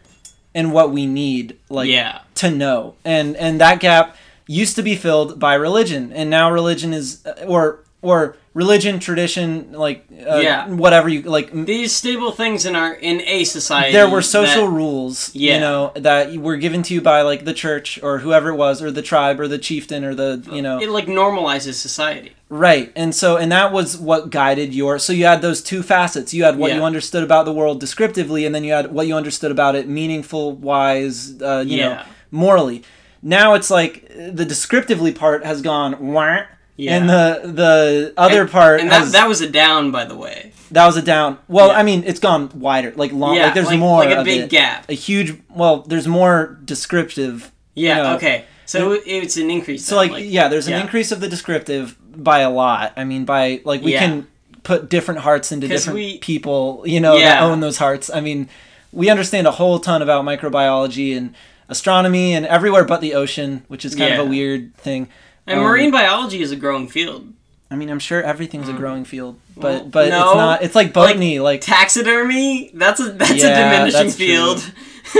and 0.53 0.71
what 0.71 0.91
we 0.91 1.05
need 1.05 1.57
like 1.69 1.89
yeah, 1.89 2.19
to 2.35 2.49
know 2.51 2.95
and 3.03 3.35
and 3.37 3.59
that 3.61 3.79
gap 3.79 4.15
used 4.47 4.75
to 4.75 4.83
be 4.83 4.95
filled 4.95 5.39
by 5.39 5.53
religion 5.55 6.11
and 6.13 6.29
now 6.29 6.51
religion 6.51 6.93
is 6.93 7.25
uh, 7.25 7.45
or 7.47 7.79
or 8.01 8.37
religion 8.55 8.99
tradition 8.99 9.73
like 9.73 10.05
uh, 10.27 10.37
Yeah. 10.37 10.67
whatever 10.69 11.09
you 11.09 11.21
like 11.23 11.51
These 11.51 11.91
stable 11.91 12.31
things 12.31 12.65
in 12.65 12.73
our 12.75 12.93
in 12.93 13.21
a 13.27 13.43
society. 13.43 13.91
there 13.91 14.09
were 14.09 14.21
social 14.21 14.65
that- 14.67 14.71
rules 14.71 15.29
Yeah. 15.35 15.55
you 15.55 15.59
know 15.59 15.91
that 15.95 16.33
were 16.37 16.55
given 16.55 16.81
to 16.83 16.93
you 16.93 17.01
by 17.01 17.21
like 17.21 17.43
the 17.43 17.53
church 17.53 17.99
or 18.01 18.19
whoever 18.19 18.49
it 18.49 18.55
was 18.55 18.81
or 18.81 18.91
the 18.91 19.01
tribe 19.01 19.41
or 19.41 19.47
the 19.49 19.57
chieftain 19.59 20.05
or 20.05 20.15
the 20.15 20.41
you 20.51 20.61
know 20.61 20.79
it 20.79 20.89
like 20.89 21.05
normalizes 21.07 21.73
society. 21.73 22.31
right 22.47 22.93
and 22.95 23.13
so 23.13 23.35
and 23.35 23.51
that 23.51 23.73
was 23.73 23.97
what 23.97 24.29
guided 24.29 24.73
your 24.73 24.97
so 24.99 25.11
you 25.11 25.25
had 25.25 25.41
those 25.41 25.61
two 25.61 25.83
facets 25.83 26.33
you 26.33 26.45
had 26.45 26.57
what 26.57 26.69
Yeah. 26.71 26.77
you 26.77 26.83
understood 26.85 27.23
about 27.23 27.43
the 27.43 27.53
world 27.53 27.81
descriptively 27.81 28.45
and 28.45 28.55
then 28.55 28.63
you 28.63 28.71
had 28.71 28.93
what 28.93 29.05
you 29.05 29.15
understood 29.17 29.51
about 29.51 29.75
it 29.75 29.85
meaningful 29.89 30.53
wise 30.53 31.39
uh, 31.41 31.61
you 31.67 31.81
know 31.81 32.01
morally 32.31 32.83
now 33.21 33.53
it's 33.53 33.69
like 33.69 34.07
the 34.39 34.45
descriptively 34.45 35.11
part 35.11 35.45
has 35.45 35.61
gone 35.61 35.91
wah, 36.13 36.43
Yeah. 36.77 36.97
and 36.97 37.09
the 37.09 37.41
the 37.43 38.13
other 38.17 38.41
And- 38.41 38.51
part 38.51 38.81
and 38.81 38.91
that, 38.91 39.01
has, 39.01 39.11
that 39.13 39.27
was 39.27 39.41
a 39.41 39.49
down, 39.49 39.91
by 39.91 40.03
the 40.05 40.15
way. 40.15 40.51
that 40.71 40.85
was 40.85 40.97
a 40.97 41.01
down 41.01 41.37
well 41.47 41.67
Yeah. 41.69 41.77
i 41.79 41.83
mean 41.83 42.03
it's 42.05 42.19
gone 42.19 42.49
wider 42.55 42.91
like 42.95 43.11
long 43.13 43.35
Yeah, 43.35 43.45
like 43.45 43.53
there's 43.53 43.67
like, 43.67 43.79
more 43.79 44.03
like 44.03 44.17
a 44.17 44.23
big 44.23 44.41
it 44.41 44.49
gap. 44.49 44.89
a 44.89 44.93
huge 44.93 45.37
well 45.53 45.77
there's 45.87 46.07
more 46.07 46.57
descriptive 46.65 47.51
Yeah. 47.75 47.97
you 47.97 48.03
know. 48.03 48.15
okay. 48.15 48.45
So 48.65 48.99
it's 49.05 49.37
an 49.37 49.49
increase. 49.51 49.85
so 49.85 49.99
then, 49.99 50.11
like, 50.11 50.23
yeah 50.27 50.47
there's 50.47 50.67
an 50.67 50.73
increase 50.81 51.11
of 51.11 51.19
the 51.21 51.29
descriptive 51.29 51.95
by 52.15 52.39
a 52.39 52.49
lot 52.49 52.93
i 52.97 53.03
mean 53.03 53.23
by 53.25 53.61
like 53.63 53.81
we 53.83 53.93
Yeah. 53.93 53.99
can 54.05 54.27
put 54.63 54.89
different 54.89 55.19
hearts 55.21 55.51
into 55.51 55.67
different 55.67 55.95
we- 55.99 56.17
people 56.17 56.83
you 56.85 56.99
know 56.99 57.17
that 57.19 57.41
own 57.43 57.59
those 57.61 57.77
hearts 57.77 58.09
i 58.13 58.19
mean 58.19 58.49
we 58.91 59.09
understand 59.09 59.45
a 59.47 59.51
whole 59.51 59.77
ton 59.79 60.01
about 60.01 60.25
microbiology 60.25 61.15
and 61.15 61.33
astronomy 61.69 62.33
and 62.33 62.45
everywhere 62.45 62.83
but 62.83 63.01
the 63.01 63.13
ocean 63.13 63.63
which 63.67 63.85
is 63.85 63.93
kind 63.95 64.13
of 64.15 64.19
a 64.25 64.29
weird 64.29 64.75
thing 64.77 65.07
And 65.47 65.59
Um, 65.59 65.65
marine 65.65 65.91
biology 65.91 66.41
is 66.41 66.51
a 66.51 66.55
growing 66.55 66.87
field. 66.87 67.31
i 67.71 67.75
mean 67.75 67.89
i'm 67.89 67.99
sure 67.99 68.21
everything's 68.21 68.69
a 68.69 68.73
growing 68.73 69.05
field 69.05 69.35
but 69.57 69.63
Well, 69.63 69.85
but 69.85 70.09
no. 70.09 70.21
it's 70.29 70.35
not 70.35 70.63
it's 70.63 70.75
like 70.75 70.93
botany 70.93 71.39
like, 71.39 71.61
Taxidermy. 71.61 72.71
That's 72.73 72.99
a 72.99 73.11
that's 73.11 73.33
Yeah, 73.33 73.47
a 73.49 73.55
diminishing 73.71 74.03
that's 74.07 74.15
field. 74.15 74.59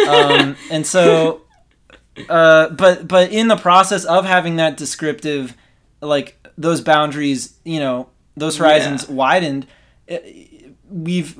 um, 0.09 0.55
and 0.71 0.85
so 0.85 1.41
uh, 2.29 2.69
but 2.69 3.07
but 3.07 3.31
in 3.31 3.47
the 3.49 3.57
process 3.57 4.05
of 4.05 4.25
having 4.25 4.55
that 4.57 4.77
descriptive 4.77 5.53
like 6.01 6.37
those 6.57 6.81
boundaries 6.81 7.53
you 7.63 7.79
know 7.79 8.09
those 8.37 8.57
horizons 8.57 9.07
widened 9.09 9.65
eh, 10.07 10.19
we've 10.89 11.37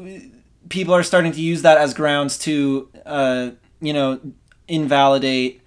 people 0.69 0.93
are 0.93 1.03
starting 1.03 1.31
to 1.31 1.41
use 1.41 1.61
that 1.61 1.77
as 1.77 1.93
grounds 1.93 2.37
to 2.39 2.89
uh, 3.05 3.51
you 3.79 3.93
know 3.93 4.19
invalidate 4.67 5.61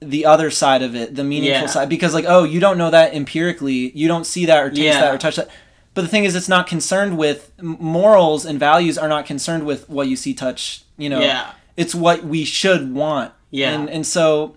the 0.00 0.24
other 0.26 0.50
side 0.50 0.82
of 0.82 0.94
it 0.94 1.14
the 1.16 1.24
meaningful 1.24 1.62
Yeah. 1.62 1.66
side 1.66 1.88
because 1.88 2.14
like 2.14 2.24
oh 2.28 2.44
you 2.44 2.60
don't 2.60 2.78
know 2.78 2.90
that 2.90 3.14
empirically 3.14 3.90
you 3.96 4.06
don't 4.08 4.24
see 4.24 4.46
that 4.46 4.62
or 4.62 4.68
taste 4.70 4.80
Yeah. 4.82 5.00
that 5.00 5.14
or 5.14 5.18
touch 5.18 5.36
that 5.36 5.48
but 5.94 6.02
the 6.02 6.08
thing 6.08 6.24
is 6.24 6.36
it's 6.36 6.48
not 6.48 6.66
concerned 6.68 7.18
with 7.18 7.50
morals 7.60 8.44
and 8.44 8.60
values 8.60 8.96
are 8.96 9.08
not 9.08 9.26
concerned 9.26 9.66
with 9.66 9.88
what 9.90 10.06
you 10.08 10.14
see 10.16 10.34
touch 10.34 10.82
you 10.96 11.08
know 11.08 11.20
Yeah. 11.20 11.50
it's 11.76 11.94
what 11.94 12.22
we 12.24 12.44
should 12.44 12.94
want. 12.94 13.32
Yeah. 13.50 13.70
And 13.72 13.88
and 13.90 14.06
so 14.06 14.54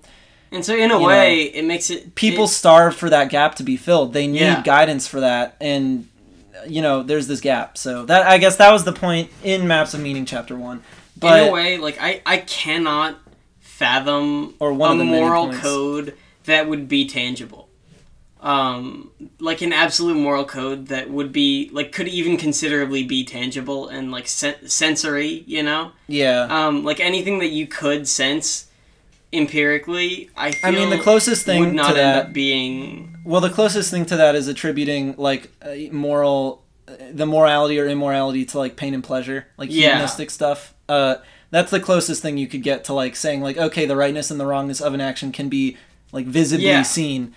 And 0.52 0.66
so 0.66 0.76
in 0.76 0.92
a 0.92 1.00
way, 1.00 1.44
it 1.44 1.64
makes 1.66 1.90
it 1.90 2.14
people 2.16 2.44
it- 2.46 2.50
starve 2.50 2.94
for 2.96 3.10
that 3.10 3.30
gap 3.30 3.56
to 3.56 3.64
be 3.64 3.78
filled. 3.78 4.12
They 4.14 4.28
need 4.28 4.42
Yeah. 4.42 4.62
guidance 4.64 5.08
for 5.08 5.22
that 5.22 5.56
and 5.62 6.08
you 6.68 6.82
know, 6.84 7.02
there's 7.02 7.26
this 7.28 7.40
gap. 7.40 7.78
So 7.78 8.06
that 8.06 8.28
I 8.28 8.38
guess 8.38 8.58
that 8.58 8.72
was 8.72 8.84
the 8.84 8.92
point 8.92 9.30
in 9.44 9.68
Maps 9.68 9.94
of 9.96 10.02
Meaning 10.02 10.26
chapter 10.26 10.56
1. 10.56 10.84
But 11.18 11.42
in 11.44 11.50
a 11.50 11.52
way, 11.52 11.78
like 11.78 11.98
I, 12.02 12.22
I 12.26 12.38
cannot 12.38 13.16
fathom 13.82 14.54
Or 14.60 14.72
one 14.74 14.92
a 14.92 14.94
of 14.94 14.98
the 15.00 15.06
moral 15.06 15.52
code 15.54 16.16
that 16.46 16.68
would 16.70 16.88
be 16.88 17.08
tangible. 17.08 17.68
Um, 18.40 19.12
like 19.40 19.62
an 19.62 19.72
absolute 19.74 20.16
moral 20.18 20.46
code 20.46 20.88
that 20.88 21.10
would 21.12 21.32
be 21.32 21.70
like 21.74 21.92
could 21.92 22.08
even 22.08 22.38
considerably 22.38 23.04
be 23.04 23.24
tangible 23.24 23.88
and 23.88 24.12
like 24.12 24.28
sen- 24.28 24.68
sensory, 24.68 25.44
you 25.46 25.62
know. 25.64 25.92
yeah. 26.08 26.48
Um, 26.50 26.84
like 26.84 27.00
anything 27.00 27.40
that 27.40 27.50
you 27.50 27.68
could 27.68 28.08
sense 28.08 28.68
empirically, 29.34 30.30
I 30.36 30.52
feel 30.52 30.70
I 30.70 30.72
mean 30.72 30.90
the 30.90 30.98
closest 31.00 31.46
would 31.48 31.54
thing 31.54 31.76
not 31.76 31.84
to 31.84 31.90
end 31.90 31.98
that 32.00 32.26
up 32.28 32.34
being 32.34 33.16
well 33.24 33.42
the 33.42 33.50
closest 33.50 33.92
thing 33.92 34.06
to 34.08 34.16
that 34.18 34.36
is 34.36 34.48
attributing 34.48 35.16
like 35.18 35.52
uh, 35.62 35.76
moral 35.92 36.64
the 37.14 37.26
morality 37.26 37.80
or 37.80 37.88
immorality 37.88 38.44
to 38.46 38.58
like 38.58 38.76
pain 38.76 38.94
and 38.94 39.04
pleasure, 39.04 39.46
like 39.58 39.70
Yeah. 39.72 39.90
hedonistic 39.94 40.30
stuff. 40.32 40.74
Uh 40.90 41.16
that's 41.52 41.70
the 41.72 41.80
closest 41.80 42.22
thing 42.22 42.38
you 42.38 42.48
could 42.48 42.64
get 42.64 42.84
to 42.86 42.94
like 42.94 43.16
saying 43.16 43.42
like 43.42 43.58
okay, 43.58 43.86
the 43.86 43.96
rightness 43.96 44.32
and 44.32 44.40
the 44.40 44.46
wrongness 44.46 44.82
of 44.82 44.94
an 44.94 45.02
action 45.02 45.32
can 45.32 45.48
be 45.50 45.78
like 46.12 46.26
visibly 46.26 46.66
Yeah. 46.68 46.82
seen. 46.82 47.36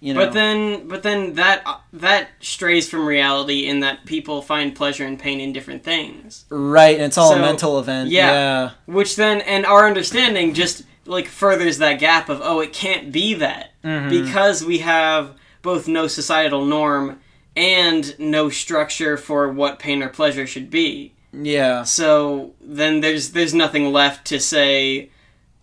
You 0.00 0.14
know. 0.14 0.24
But 0.24 0.32
then, 0.32 0.88
but 0.88 1.04
then 1.04 1.34
that 1.34 1.64
that 1.92 2.28
strays 2.40 2.88
from 2.90 3.06
reality 3.06 3.66
in 3.68 3.80
that 3.80 4.04
people 4.04 4.42
find 4.42 4.74
pleasure 4.74 5.04
and 5.06 5.16
pain 5.16 5.40
in 5.40 5.52
different 5.52 5.84
things. 5.84 6.44
Right, 6.50 6.96
and 6.96 7.04
it's 7.04 7.16
all 7.16 7.30
So, 7.30 7.36
a 7.36 7.40
mental 7.40 7.78
event. 7.78 8.10
yeah. 8.10 8.32
Yeah. 8.32 8.70
Which 8.86 9.14
then, 9.14 9.40
and 9.42 9.64
our 9.64 9.86
understanding 9.86 10.54
just 10.54 10.82
like 11.06 11.28
furthers 11.28 11.78
that 11.78 12.00
gap 12.00 12.28
of 12.28 12.40
oh, 12.42 12.58
it 12.60 12.72
can't 12.72 13.12
be 13.12 13.34
that 13.34 13.70
Mm-hmm. 13.84 14.08
because 14.10 14.64
we 14.64 14.78
have 14.78 15.34
both 15.62 15.86
no 15.88 16.06
societal 16.08 16.64
norm 16.64 17.20
and 17.56 18.16
no 18.18 18.48
structure 18.48 19.16
for 19.16 19.48
what 19.52 19.78
pain 19.78 20.02
or 20.02 20.08
pleasure 20.08 20.46
should 20.48 20.68
be. 20.70 21.12
Yeah. 21.32 21.82
So 21.84 22.52
then 22.60 23.00
there's 23.00 23.30
there's 23.30 23.54
nothing 23.54 23.92
left 23.92 24.26
to 24.28 24.40
say 24.40 25.10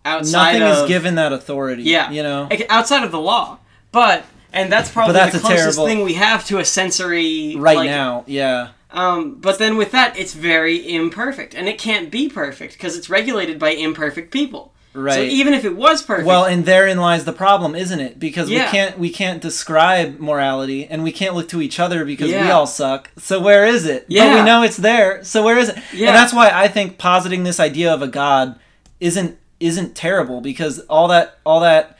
outside 0.04 0.58
Nothing 0.58 0.62
of 0.62 0.84
is 0.84 0.88
given 0.88 1.14
that 1.16 1.32
authority. 1.32 1.82
yeah 1.84 2.10
You 2.10 2.22
know? 2.22 2.48
outside 2.68 3.04
of 3.04 3.10
the 3.12 3.20
law, 3.20 3.58
but. 3.92 4.24
And 4.52 4.72
that's 4.72 4.90
probably 4.90 5.12
that's 5.12 5.32
the 5.34 5.38
closest 5.38 5.78
terrible- 5.78 5.86
thing 5.86 6.04
we 6.04 6.14
have 6.14 6.44
to 6.46 6.58
a 6.58 6.64
sensory 6.64 7.54
Right 7.56 7.76
like, 7.76 7.86
now. 7.86 8.24
Yeah. 8.26 8.70
Um, 8.90 9.36
but 9.36 9.60
then 9.60 9.76
with 9.76 9.92
that, 9.92 10.18
it's 10.18 10.34
very 10.34 10.92
imperfect, 10.92 11.54
and 11.54 11.68
it 11.68 11.78
can't 11.78 12.10
be 12.10 12.28
perfect 12.28 12.72
because 12.72 12.96
it's 12.96 13.08
regulated 13.08 13.60
by 13.60 13.70
imperfect 13.70 14.32
people. 14.32 14.72
Right. 14.92 15.14
So 15.14 15.20
even 15.22 15.54
if 15.54 15.64
it 15.64 15.76
was 15.76 16.02
perfect, 16.02 16.26
well, 16.26 16.44
and 16.44 16.64
therein 16.64 16.98
lies 16.98 17.24
the 17.24 17.32
problem, 17.32 17.76
isn't 17.76 18.00
it? 18.00 18.18
Because 18.18 18.50
Yeah. 18.50 18.64
we 18.64 18.70
can't 18.70 18.98
we 18.98 19.10
can't 19.10 19.40
describe 19.40 20.18
morality 20.18 20.84
and 20.86 21.04
we 21.04 21.12
can't 21.12 21.34
look 21.36 21.48
to 21.50 21.62
each 21.62 21.78
other 21.78 22.04
because 22.04 22.30
we 22.30 22.50
all 22.50 22.66
suck. 22.66 23.10
So 23.16 23.38
where 23.40 23.64
is 23.64 23.86
it? 23.86 24.06
But 24.08 24.14
Yeah. 24.16 24.34
we 24.34 24.42
know 24.42 24.62
it's 24.62 24.76
there. 24.76 25.22
So 25.22 25.44
where 25.44 25.58
is 25.58 25.68
it? 25.68 25.76
Yeah. 25.94 26.08
And 26.08 26.16
that's 26.16 26.32
why 26.32 26.50
I 26.52 26.66
think 26.66 26.98
positing 26.98 27.44
this 27.44 27.60
idea 27.60 27.92
of 27.94 28.02
a 28.02 28.08
god 28.08 28.58
isn't 28.98 29.38
isn't 29.60 29.94
terrible 29.94 30.40
because 30.40 30.80
all 30.88 31.06
that 31.08 31.38
all 31.46 31.60
that 31.60 31.96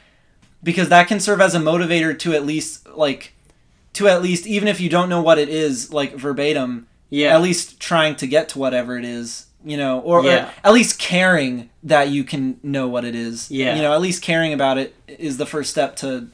because 0.63 0.89
that 0.89 1.07
can 1.07 1.19
serve 1.19 1.39
as 1.39 1.55
a 1.55 1.59
motivator 1.59 2.17
to 2.19 2.33
at 2.33 2.45
least 2.45 2.87
like 2.89 3.33
to 3.93 4.07
at 4.07 4.21
least 4.21 4.45
even 4.47 4.67
if 4.67 4.81
you 4.81 4.89
don't 4.89 5.07
know 5.09 5.21
what 5.21 5.37
it 5.37 5.47
is 5.47 5.93
like 5.93 6.15
verbatim 6.15 6.87
yeah, 7.09 7.35
at 7.35 7.41
least 7.41 7.79
trying 7.79 8.15
to 8.15 8.25
get 8.25 8.47
to 8.49 8.59
whatever 8.59 8.97
it 8.97 9.03
is 9.05 9.47
you 9.63 9.77
know 9.77 9.99
or, 9.99 10.25
or 10.25 10.49
at 10.63 10.73
least 10.73 10.97
caring 10.99 11.69
that 11.83 12.09
you 12.09 12.23
can 12.23 12.59
know 12.63 12.87
what 12.87 13.05
it 13.05 13.15
is 13.15 13.49
Yeah. 13.51 13.75
you 13.75 13.81
know 13.81 13.93
at 13.93 14.01
least 14.01 14.21
caring 14.23 14.53
about 14.53 14.77
it 14.77 14.95
is 15.07 15.37
the 15.37 15.45
first 15.45 15.69
step 15.71 15.95
to 15.97 16.27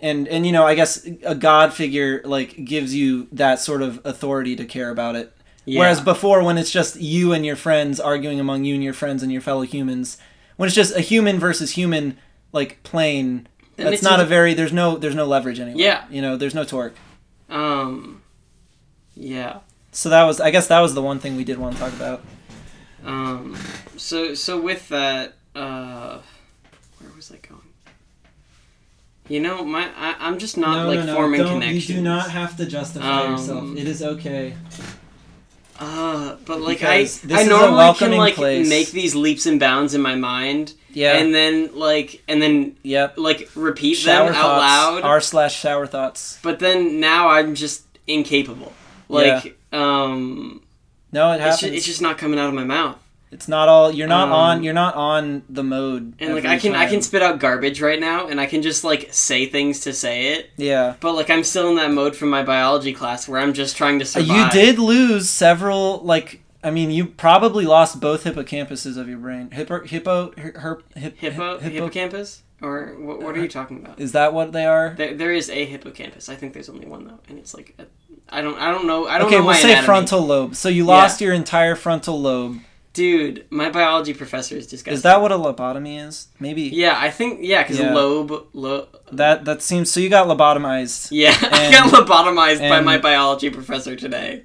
and 0.00 0.26
and 0.28 0.46
you 0.46 0.52
know 0.52 0.66
i 0.66 0.74
guess 0.74 1.04
a 1.24 1.34
god 1.34 1.72
figure 1.74 2.22
like 2.24 2.64
gives 2.64 2.94
you 2.94 3.26
that 3.32 3.58
sort 3.58 3.82
of 3.82 4.00
authority 4.04 4.56
to 4.56 4.64
care 4.64 4.90
about 4.90 5.16
it 5.16 5.34
yeah. 5.66 5.78
whereas 5.78 6.00
before 6.00 6.42
when 6.42 6.56
it's 6.56 6.70
just 6.70 6.96
you 6.96 7.32
and 7.32 7.44
your 7.44 7.56
friends 7.56 8.00
arguing 8.00 8.40
among 8.40 8.64
you 8.64 8.74
and 8.74 8.82
your 8.84 8.94
friends 8.94 9.22
and 9.22 9.30
your 9.30 9.42
fellow 9.42 9.62
humans 9.62 10.16
when 10.56 10.66
it's 10.66 10.76
just 10.76 10.96
a 10.96 11.00
human 11.00 11.38
versus 11.38 11.72
human 11.72 12.16
like 12.52 12.82
plane 12.82 13.46
that's 13.76 13.92
it's 13.94 14.02
not 14.02 14.20
a- 14.20 14.24
very 14.24 14.54
there's 14.54 14.72
no 14.72 14.96
there's 14.96 15.14
no 15.14 15.26
leverage 15.26 15.60
anymore 15.60 15.80
Yeah. 15.80 16.04
you 16.10 16.22
know 16.22 16.36
there's 16.36 16.54
no 16.54 16.64
torque 16.64 16.94
um, 17.50 18.22
yeah. 19.14 19.58
So 19.92 20.08
that 20.10 20.24
was, 20.24 20.40
I 20.40 20.50
guess, 20.50 20.68
that 20.68 20.80
was 20.80 20.94
the 20.94 21.02
one 21.02 21.18
thing 21.18 21.36
we 21.36 21.44
did 21.44 21.58
want 21.58 21.74
to 21.74 21.80
talk 21.80 21.92
about. 21.94 22.22
Um, 23.04 23.56
so 23.96 24.34
so 24.34 24.60
with 24.60 24.88
that, 24.90 25.34
uh, 25.54 26.18
where 26.98 27.10
was 27.16 27.32
I 27.32 27.36
going? 27.46 27.60
You 29.28 29.40
know, 29.40 29.64
my 29.64 29.88
I, 29.96 30.16
I'm 30.20 30.38
just 30.38 30.56
not 30.56 30.86
like 30.86 31.08
forming 31.08 31.40
Don't, 31.40 31.60
connections. 31.60 31.88
You 31.88 31.96
do 31.96 32.02
not 32.02 32.30
have 32.30 32.56
to 32.58 32.66
justify 32.66 33.22
Um, 33.22 33.32
yourself. 33.32 33.76
It 33.76 33.86
is 33.88 34.02
okay. 34.02 34.54
Uh, 35.78 36.36
but 36.44 36.60
like 36.60 36.82
I, 36.82 36.98
Because 36.98 37.20
this 37.22 37.38
I 37.38 37.44
normally 37.44 37.94
can 37.94 38.12
like 38.12 38.34
place. 38.34 38.68
make 38.68 38.90
these 38.90 39.14
leaps 39.14 39.46
and 39.46 39.58
bounds 39.58 39.94
in 39.94 40.02
my 40.02 40.14
mind, 40.14 40.74
Yeah. 40.92 41.16
and 41.16 41.34
then 41.34 41.70
like 41.74 42.22
and 42.28 42.42
then 42.42 42.76
yep. 42.82 43.14
like 43.16 43.48
repeat 43.54 43.94
Shower 43.94 44.26
them 44.26 44.34
out 44.34 44.58
loud. 44.58 45.02
R 45.04 45.20
slash 45.22 45.58
shower 45.58 45.86
thoughts. 45.86 46.38
but 46.42 46.58
then 46.58 47.00
now 47.00 47.28
I'm 47.30 47.54
just 47.54 47.84
incapable. 48.06 48.72
Like 49.10 49.58
um, 49.72 50.62
No, 51.12 51.32
it 51.32 51.40
it's 51.40 51.60
just, 51.60 51.72
it's 51.72 51.86
just 51.86 52.02
not 52.02 52.18
coming 52.18 52.38
out 52.38 52.48
of 52.48 52.54
my 52.54 52.64
mouth. 52.64 52.98
It's 53.32 53.46
not 53.46 53.68
all. 53.68 53.92
You're 53.92 54.08
not 54.08 54.26
Um, 54.28 54.32
on. 54.32 54.62
You're 54.64 54.74
not 54.74 54.96
on 54.96 55.42
the 55.48 55.62
mode. 55.62 56.14
And 56.18 56.34
like 56.34 56.44
I 56.44 56.58
can 56.58 56.74
I 56.74 56.86
can 56.88 57.00
spit 57.00 57.22
out 57.22 57.38
garbage 57.38 57.80
right 57.80 58.00
now, 58.00 58.26
and 58.26 58.40
I 58.40 58.46
can 58.46 58.60
just 58.60 58.82
like 58.82 59.08
say 59.12 59.46
things 59.46 59.80
to 59.80 59.92
say 59.92 60.32
it. 60.34 60.50
Yeah. 60.56 60.94
But 60.98 61.14
like 61.14 61.30
I'm 61.30 61.44
still 61.44 61.68
in 61.70 61.76
that 61.76 61.92
mode 61.92 62.16
from 62.16 62.28
my 62.28 62.42
biology 62.42 62.92
class 62.92 63.28
where 63.28 63.40
I'm 63.40 63.52
just 63.52 63.76
trying 63.76 64.00
to 64.00 64.04
Uh, 64.04 64.08
survive. 64.08 64.36
You 64.36 64.50
did 64.50 64.78
lose 64.80 65.30
several. 65.30 65.98
Like, 66.02 66.40
I 66.64 66.72
mean, 66.72 66.90
you 66.90 67.06
probably 67.06 67.66
lost 67.66 68.00
both 68.00 68.24
hippocampuses 68.24 68.96
of 68.96 69.08
your 69.08 69.18
brain. 69.18 69.52
Hippo, 69.52 69.84
hippo, 69.84 70.32
her, 70.36 70.80
hip, 70.96 71.16
hippo 71.16 71.58
hip- 71.60 71.72
hippocampus 71.72 72.42
or 72.60 72.96
what, 72.98 73.22
what 73.22 73.36
are 73.36 73.40
you 73.40 73.48
talking 73.48 73.78
about? 73.78 74.00
Is 74.00 74.10
that 74.10 74.32
what 74.34 74.50
they 74.50 74.66
are? 74.66 74.92
There, 74.96 75.14
there 75.14 75.32
is 75.32 75.48
a 75.50 75.64
hippocampus. 75.66 76.28
I 76.28 76.34
think 76.34 76.52
there's 76.52 76.68
only 76.68 76.86
one 76.88 77.06
though, 77.06 77.20
and 77.28 77.38
it's 77.38 77.54
like 77.54 77.74
a, 77.78 77.84
I 78.32 78.40
don't 78.42 78.58
I 78.58 78.70
don't 78.70 78.86
know 78.86 79.06
I 79.06 79.18
don't 79.18 79.26
Okay, 79.28 79.38
know 79.38 79.46
we'll 79.46 79.54
say 79.54 79.70
anatomy. 79.70 79.86
frontal 79.86 80.20
lobe. 80.26 80.54
So 80.54 80.68
you 80.68 80.84
lost 80.84 81.20
your 81.20 81.32
entire 81.34 81.74
frontal 81.76 82.20
lobe. 82.20 82.58
Dude, 82.92 83.46
my 83.50 83.70
biology 83.70 84.12
professor 84.14 84.56
is 84.56 84.66
disgusting. 84.66 84.94
Is 84.94 85.02
that 85.02 85.22
what 85.22 85.30
a 85.30 85.36
lobotomy 85.36 86.04
is? 86.06 86.26
Maybe 86.40 86.62
Yeah, 86.62 86.96
I 86.98 87.10
think 87.10 87.38
yeah, 87.42 87.62
because 87.62 87.78
Yeah. 87.78 87.94
lobe 87.94 88.46
lo- 88.52 88.88
that 89.12 89.44
that 89.44 89.62
seems. 89.62 89.90
So 89.90 90.00
you 90.00 90.08
got 90.08 90.26
lobotomized. 90.26 91.08
Yeah, 91.12 91.30
I 91.40 91.70
got 91.70 91.92
lobotomized 91.92 92.68
by 92.68 92.80
my 92.80 92.98
biology 92.98 93.48
professor 93.50 93.94
today. 93.96 94.42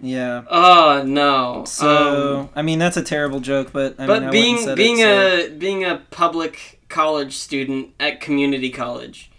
Yeah. 0.00 0.42
Oh 0.50 1.02
no. 1.06 1.64
So 1.66 2.40
Um, 2.40 2.48
I 2.56 2.62
mean, 2.62 2.78
that's 2.78 2.96
a 2.96 3.02
terrible 3.02 3.40
joke, 3.40 3.70
but 3.72 3.94
I 3.98 4.06
but 4.06 4.22
mean, 4.22 4.30
being 4.30 4.74
being 4.74 4.98
it, 4.98 5.02
so- 5.04 5.46
a 5.46 5.50
being 5.50 5.84
a 5.84 6.02
public 6.10 6.80
college 6.88 7.34
student 7.36 7.90
at 8.00 8.20
community 8.20 8.70
college 8.70 9.30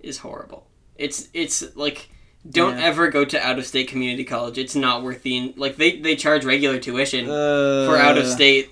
is 0.00 0.18
horrible. 0.18 0.66
It's 0.96 1.28
it's 1.34 1.64
like 1.74 2.08
don't 2.48 2.76
Yeah. 2.78 2.84
ever 2.84 3.08
go 3.08 3.24
to 3.24 3.40
out 3.46 3.58
of 3.58 3.66
state 3.66 3.88
community 3.88 4.24
college. 4.24 4.58
It's 4.58 4.74
not 4.74 5.02
worth 5.02 5.22
the 5.22 5.54
like 5.56 5.76
they 5.76 5.98
they 6.00 6.16
charge 6.16 6.44
regular 6.44 6.78
tuition 6.78 7.26
uh, 7.26 7.86
for 7.86 7.96
out 7.96 8.18
of 8.18 8.26
state 8.26 8.70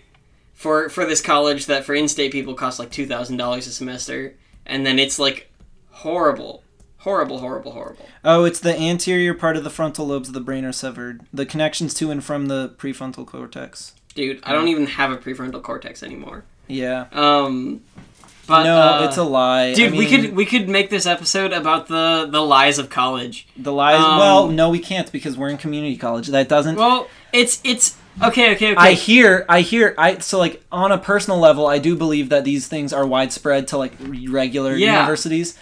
for 0.55 0.89
for 0.89 1.05
this 1.05 1.21
college 1.21 1.67
that 1.67 1.85
for 1.85 1.95
in 1.95 2.09
state 2.09 2.33
people 2.33 2.55
costs 2.55 2.79
like 2.79 2.91
two 2.91 3.07
thousand 3.07 3.37
dollars 3.37 3.67
a 3.67 3.71
semester, 3.73 4.35
and 4.67 4.85
then 4.85 4.99
it's 4.99 5.19
like 5.19 5.51
horrible, 5.91 6.63
horrible, 6.99 7.39
horrible, 7.39 7.73
horrible. 7.73 8.07
Oh, 8.25 8.45
it's 8.45 8.61
the 8.61 8.77
anterior 8.77 9.35
part 9.35 9.57
of 9.57 9.65
the 9.65 9.71
frontal 9.71 10.07
lobes 10.07 10.29
of 10.29 10.35
the 10.35 10.41
brain 10.41 10.65
are 10.65 10.73
severed. 10.73 11.23
The 11.33 11.47
connections 11.47 11.95
to 11.95 12.11
and 12.11 12.23
from 12.23 12.47
the 12.47 12.71
prefrontal 12.79 13.27
cortex. 13.27 13.95
Dude, 14.15 14.41
I 14.43 14.53
don't 14.53 14.69
even 14.69 14.87
have 14.87 15.13
a 15.13 15.17
prefrontal 15.17 15.63
cortex 15.63 16.03
anymore. 16.03 16.45
Yeah. 16.67 17.07
Um, 17.13 17.83
but 18.47 18.65
no, 18.65 18.77
uh, 18.77 19.05
it's 19.07 19.17
a 19.17 19.23
lie. 19.23 19.75
Dude, 19.75 19.95
I 19.95 19.97
we 19.97 20.07
could 20.07 20.35
we 20.35 20.45
could 20.45 20.69
make 20.69 20.91
this 20.91 21.07
episode 21.07 21.53
about 21.53 21.87
the 21.89 22.27
the 22.31 22.41
lies 22.43 22.79
of 22.79 22.91
college. 22.91 23.47
the 23.57 23.73
lies. 23.73 23.97
um, 24.01 24.19
well, 24.19 24.49
no, 24.49 24.71
we 24.71 24.79
can't 24.81 25.11
because 25.13 25.37
we're 25.37 25.49
in 25.51 25.57
community 25.57 25.97
college. 25.97 26.29
That 26.29 26.49
doesn't. 26.49 26.77
Well, 26.77 27.09
it's 27.33 27.61
it's 27.65 27.97
okay, 28.23 28.55
okay, 28.55 28.73
okay. 28.73 28.75
I 28.77 28.93
hear, 28.93 29.45
I 29.49 29.61
hear, 29.61 29.95
I 29.97 30.19
so 30.19 30.39
like 30.39 30.63
on 30.73 30.91
a 30.93 30.99
personal 30.99 31.39
level, 31.39 31.67
I 31.67 31.79
do 31.79 31.97
believe 31.97 32.29
that 32.31 32.45
these 32.45 32.67
things 32.69 32.93
are 32.93 33.07
widespread 33.07 33.69
to 33.69 33.79
like 33.79 33.93
regular 34.01 34.75
Yeah. 34.75 34.95
universities, 34.95 35.57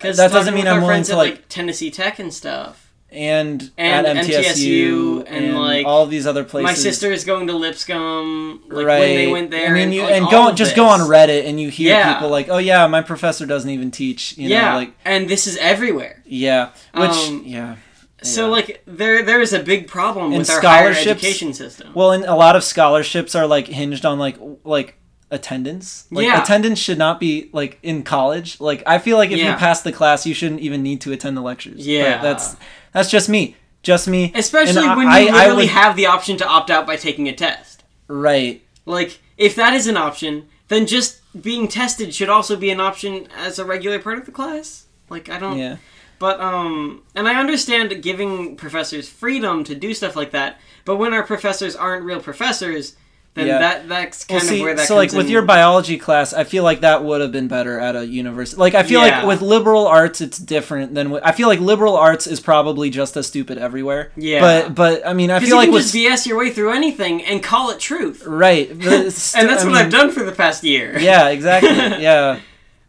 that 0.00 0.16
doesn't 0.16 0.54
mean 0.54 0.66
I'm 0.68 0.82
willing 0.82 1.02
to, 1.04 1.12
at, 1.12 1.18
like- 1.18 1.48
Tennessee 1.48 1.90
Tech 1.90 2.18
and 2.18 2.32
stuff. 2.32 2.87
And, 3.10 3.70
And 3.78 4.06
at 4.06 4.16
MTSU, 4.26 5.24
MTSU 5.24 5.24
and, 5.26 5.56
like, 5.58 5.86
all 5.86 6.06
these 6.06 6.26
other 6.26 6.44
places. 6.44 6.64
My 6.64 6.74
sister 6.74 7.10
is 7.10 7.24
going 7.24 7.46
to 7.46 7.54
Lipscomb. 7.54 8.64
Like 8.68 8.86
right. 8.86 9.00
when 9.00 9.16
they 9.16 9.26
went 9.32 9.50
there. 9.50 9.70
I 9.74 9.86
mean, 9.86 10.00
and, 10.00 10.02
like, 10.02 10.12
and 10.12 10.30
go 10.30 10.52
just 10.52 10.70
this. 10.70 10.76
go 10.76 10.86
on 10.86 11.00
Reddit 11.00 11.46
and 11.46 11.58
you 11.60 11.70
hear 11.70 11.94
Yeah. 11.94 12.14
people 12.14 12.28
like, 12.28 12.48
"Oh 12.48 12.58
yeah, 12.58 12.86
my 12.86 13.00
professor 13.02 13.46
doesn't 13.46 13.70
even 13.70 13.90
teach." 13.90 14.36
You 14.36 14.48
know, 14.50 14.54
yeah, 14.54 14.76
like 14.76 14.92
and 15.04 15.28
this 15.28 15.46
is 15.46 15.56
everywhere. 15.56 16.22
yeah, 16.26 16.70
which 16.94 17.10
Um, 17.10 17.42
yeah. 17.46 17.76
So 18.22 18.46
Yeah. 18.46 18.50
like 18.52 18.82
there 18.86 19.22
there 19.22 19.40
is 19.40 19.52
a 19.52 19.60
big 19.60 19.86
problem 19.86 20.26
And 20.32 20.38
with 20.38 20.50
our 20.50 20.60
higher 20.60 20.90
education 20.90 21.54
system. 21.54 21.88
Well, 21.94 22.12
and 22.12 22.24
a 22.24 22.34
lot 22.34 22.56
of 22.56 22.64
scholarships 22.64 23.34
are 23.34 23.46
like 23.46 23.68
hinged 23.68 24.04
on 24.04 24.18
like 24.18 24.36
like 24.64 24.96
attendance. 25.30 26.06
Like 26.10 26.26
Yeah. 26.26 26.42
attendance 26.42 26.78
should 26.78 26.98
not 26.98 27.20
be 27.20 27.50
like 27.52 27.78
in 27.82 28.02
college. 28.02 28.60
Like 28.60 28.82
I 28.86 28.98
feel 28.98 29.16
like 29.16 29.30
if 29.30 29.38
you 29.38 29.52
pass 29.54 29.82
the 29.82 29.92
class, 29.92 30.26
you 30.26 30.34
shouldn't 30.34 30.60
even 30.60 30.82
need 30.82 31.00
to 31.02 31.12
attend 31.12 31.36
the 31.36 31.40
lectures. 31.42 31.76
But 31.76 31.84
Yeah. 31.86 32.22
that's 32.22 32.56
that's 32.92 33.10
just 33.10 33.28
me. 33.28 33.56
Just 33.82 34.08
me. 34.08 34.32
Especially 34.34 34.82
and 34.82 34.90
I- 34.90 34.96
when 34.96 35.06
you 35.06 35.12
I- 35.12 35.18
I 35.18 35.22
literally 35.42 35.64
would- 35.64 35.68
have 35.72 35.96
the 35.96 36.06
option 36.06 36.36
to 36.38 36.46
opt 36.46 36.70
out 36.70 36.86
by 36.86 36.96
taking 36.96 37.28
a 37.28 37.32
test. 37.34 37.82
Right. 38.08 38.62
Like 38.86 39.20
if 39.36 39.54
that 39.56 39.74
is 39.74 39.86
an 39.86 39.96
option, 39.96 40.48
then 40.68 40.86
just 40.86 41.20
being 41.40 41.68
tested 41.68 42.14
should 42.14 42.28
also 42.28 42.56
be 42.56 42.70
an 42.70 42.80
option 42.80 43.28
as 43.36 43.58
a 43.58 43.64
regular 43.64 43.98
part 43.98 44.18
of 44.18 44.24
the 44.26 44.32
class. 44.32 44.84
Like 45.08 45.28
I 45.28 45.38
don't 45.38 45.58
Yeah. 45.58 45.76
But 46.18 46.40
um, 46.40 47.02
and 47.14 47.28
I 47.28 47.34
understand 47.38 48.02
giving 48.02 48.56
professors 48.56 49.08
freedom 49.08 49.62
to 49.64 49.74
do 49.76 49.94
stuff 49.94 50.16
like 50.16 50.32
that. 50.32 50.58
But 50.84 50.96
when 50.96 51.14
our 51.14 51.22
professors 51.22 51.76
aren't 51.76 52.04
real 52.04 52.18
professors, 52.20 52.96
then 53.38 53.46
Yeah. 53.46 53.58
that 53.58 53.88
that's 53.88 54.24
kind 54.24 54.40
Well, 54.40 54.48
see, 54.48 54.56
of 54.58 54.62
where 54.64 54.74
that 54.74 54.86
so 54.88 54.96
like 54.96 55.12
with 55.12 55.26
in. 55.26 55.32
your 55.32 55.42
biology 55.42 55.96
class, 55.98 56.32
I 56.32 56.44
feel 56.44 56.62
like 56.64 56.80
that 56.80 57.04
would 57.04 57.20
have 57.20 57.32
been 57.32 57.48
better 57.48 57.78
at 57.80 57.96
a 57.96 58.06
university. 58.06 58.58
Like 58.60 58.74
I 58.74 58.82
feel 58.82 59.04
Yeah. 59.04 59.18
like 59.18 59.26
with 59.26 59.40
liberal 59.42 59.86
arts, 59.86 60.20
it's 60.20 60.38
different 60.38 60.94
than. 60.94 61.10
With, 61.10 61.22
I 61.24 61.32
feel 61.32 61.48
like 61.48 61.60
liberal 61.60 61.96
arts 61.96 62.26
is 62.26 62.40
probably 62.40 62.90
just 62.90 63.16
as 63.16 63.26
stupid 63.26 63.58
everywhere. 63.58 64.10
Yeah. 64.16 64.40
But 64.40 64.74
but 64.74 65.06
I 65.06 65.12
mean, 65.12 65.30
I 65.30 65.40
feel 65.40 65.48
you 65.50 65.54
like 65.56 65.66
can 65.66 65.74
with 65.74 65.82
just 65.92 65.94
BS 65.94 66.26
your 66.26 66.38
way 66.38 66.50
through 66.50 66.72
anything 66.72 67.22
and 67.24 67.42
call 67.42 67.70
it 67.70 67.78
truth. 67.78 68.24
right, 68.26 68.68
and 68.70 68.80
that's 68.82 69.34
I 69.34 69.44
what 69.44 69.64
mean, 69.66 69.74
I've 69.76 69.90
done 69.90 70.10
for 70.10 70.22
the 70.24 70.32
past 70.32 70.64
year. 70.64 70.98
Yeah, 70.98 71.28
exactly. 71.28 71.68
Yeah. 72.02 72.40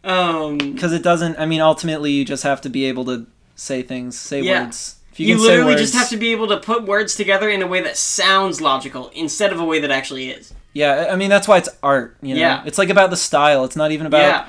Um, 0.02 0.56
because 0.56 0.94
it 0.94 1.02
doesn't 1.02 1.38
i 1.38 1.44
mean 1.44 1.60
ultimately 1.60 2.10
you 2.10 2.24
just 2.24 2.42
have 2.42 2.62
to 2.62 2.70
be 2.70 2.86
able 2.86 3.04
to 3.04 3.26
say 3.54 3.82
things 3.82 4.18
say 4.18 4.40
Yeah. 4.40 4.64
words 4.64 4.96
you 5.28 5.38
say 5.38 5.44
literally 5.44 5.76
just 5.76 5.94
have 5.94 6.08
to 6.08 6.16
be 6.16 6.32
able 6.32 6.48
to 6.48 6.56
put 6.58 6.84
words 6.84 7.14
together 7.14 7.48
in 7.50 7.62
a 7.62 7.66
way 7.66 7.80
that 7.80 7.96
sounds 7.96 8.60
logical 8.60 9.10
instead 9.14 9.52
of 9.52 9.60
a 9.60 9.64
way 9.64 9.78
that 9.80 9.90
actually 9.90 10.30
is. 10.30 10.52
yeah 10.72 11.08
i 11.10 11.16
mean 11.16 11.30
that's 11.30 11.46
why 11.48 11.58
it's 11.58 11.68
art 11.82 12.16
you 12.22 12.34
know 12.34 12.40
Yeah. 12.40 12.62
it's 12.66 12.78
like 12.78 12.90
about 12.90 13.10
the 13.10 13.16
style 13.16 13.64
it's 13.64 13.76
not 13.76 13.90
even 13.92 14.06
about 14.06 14.20
yeah. 14.20 14.46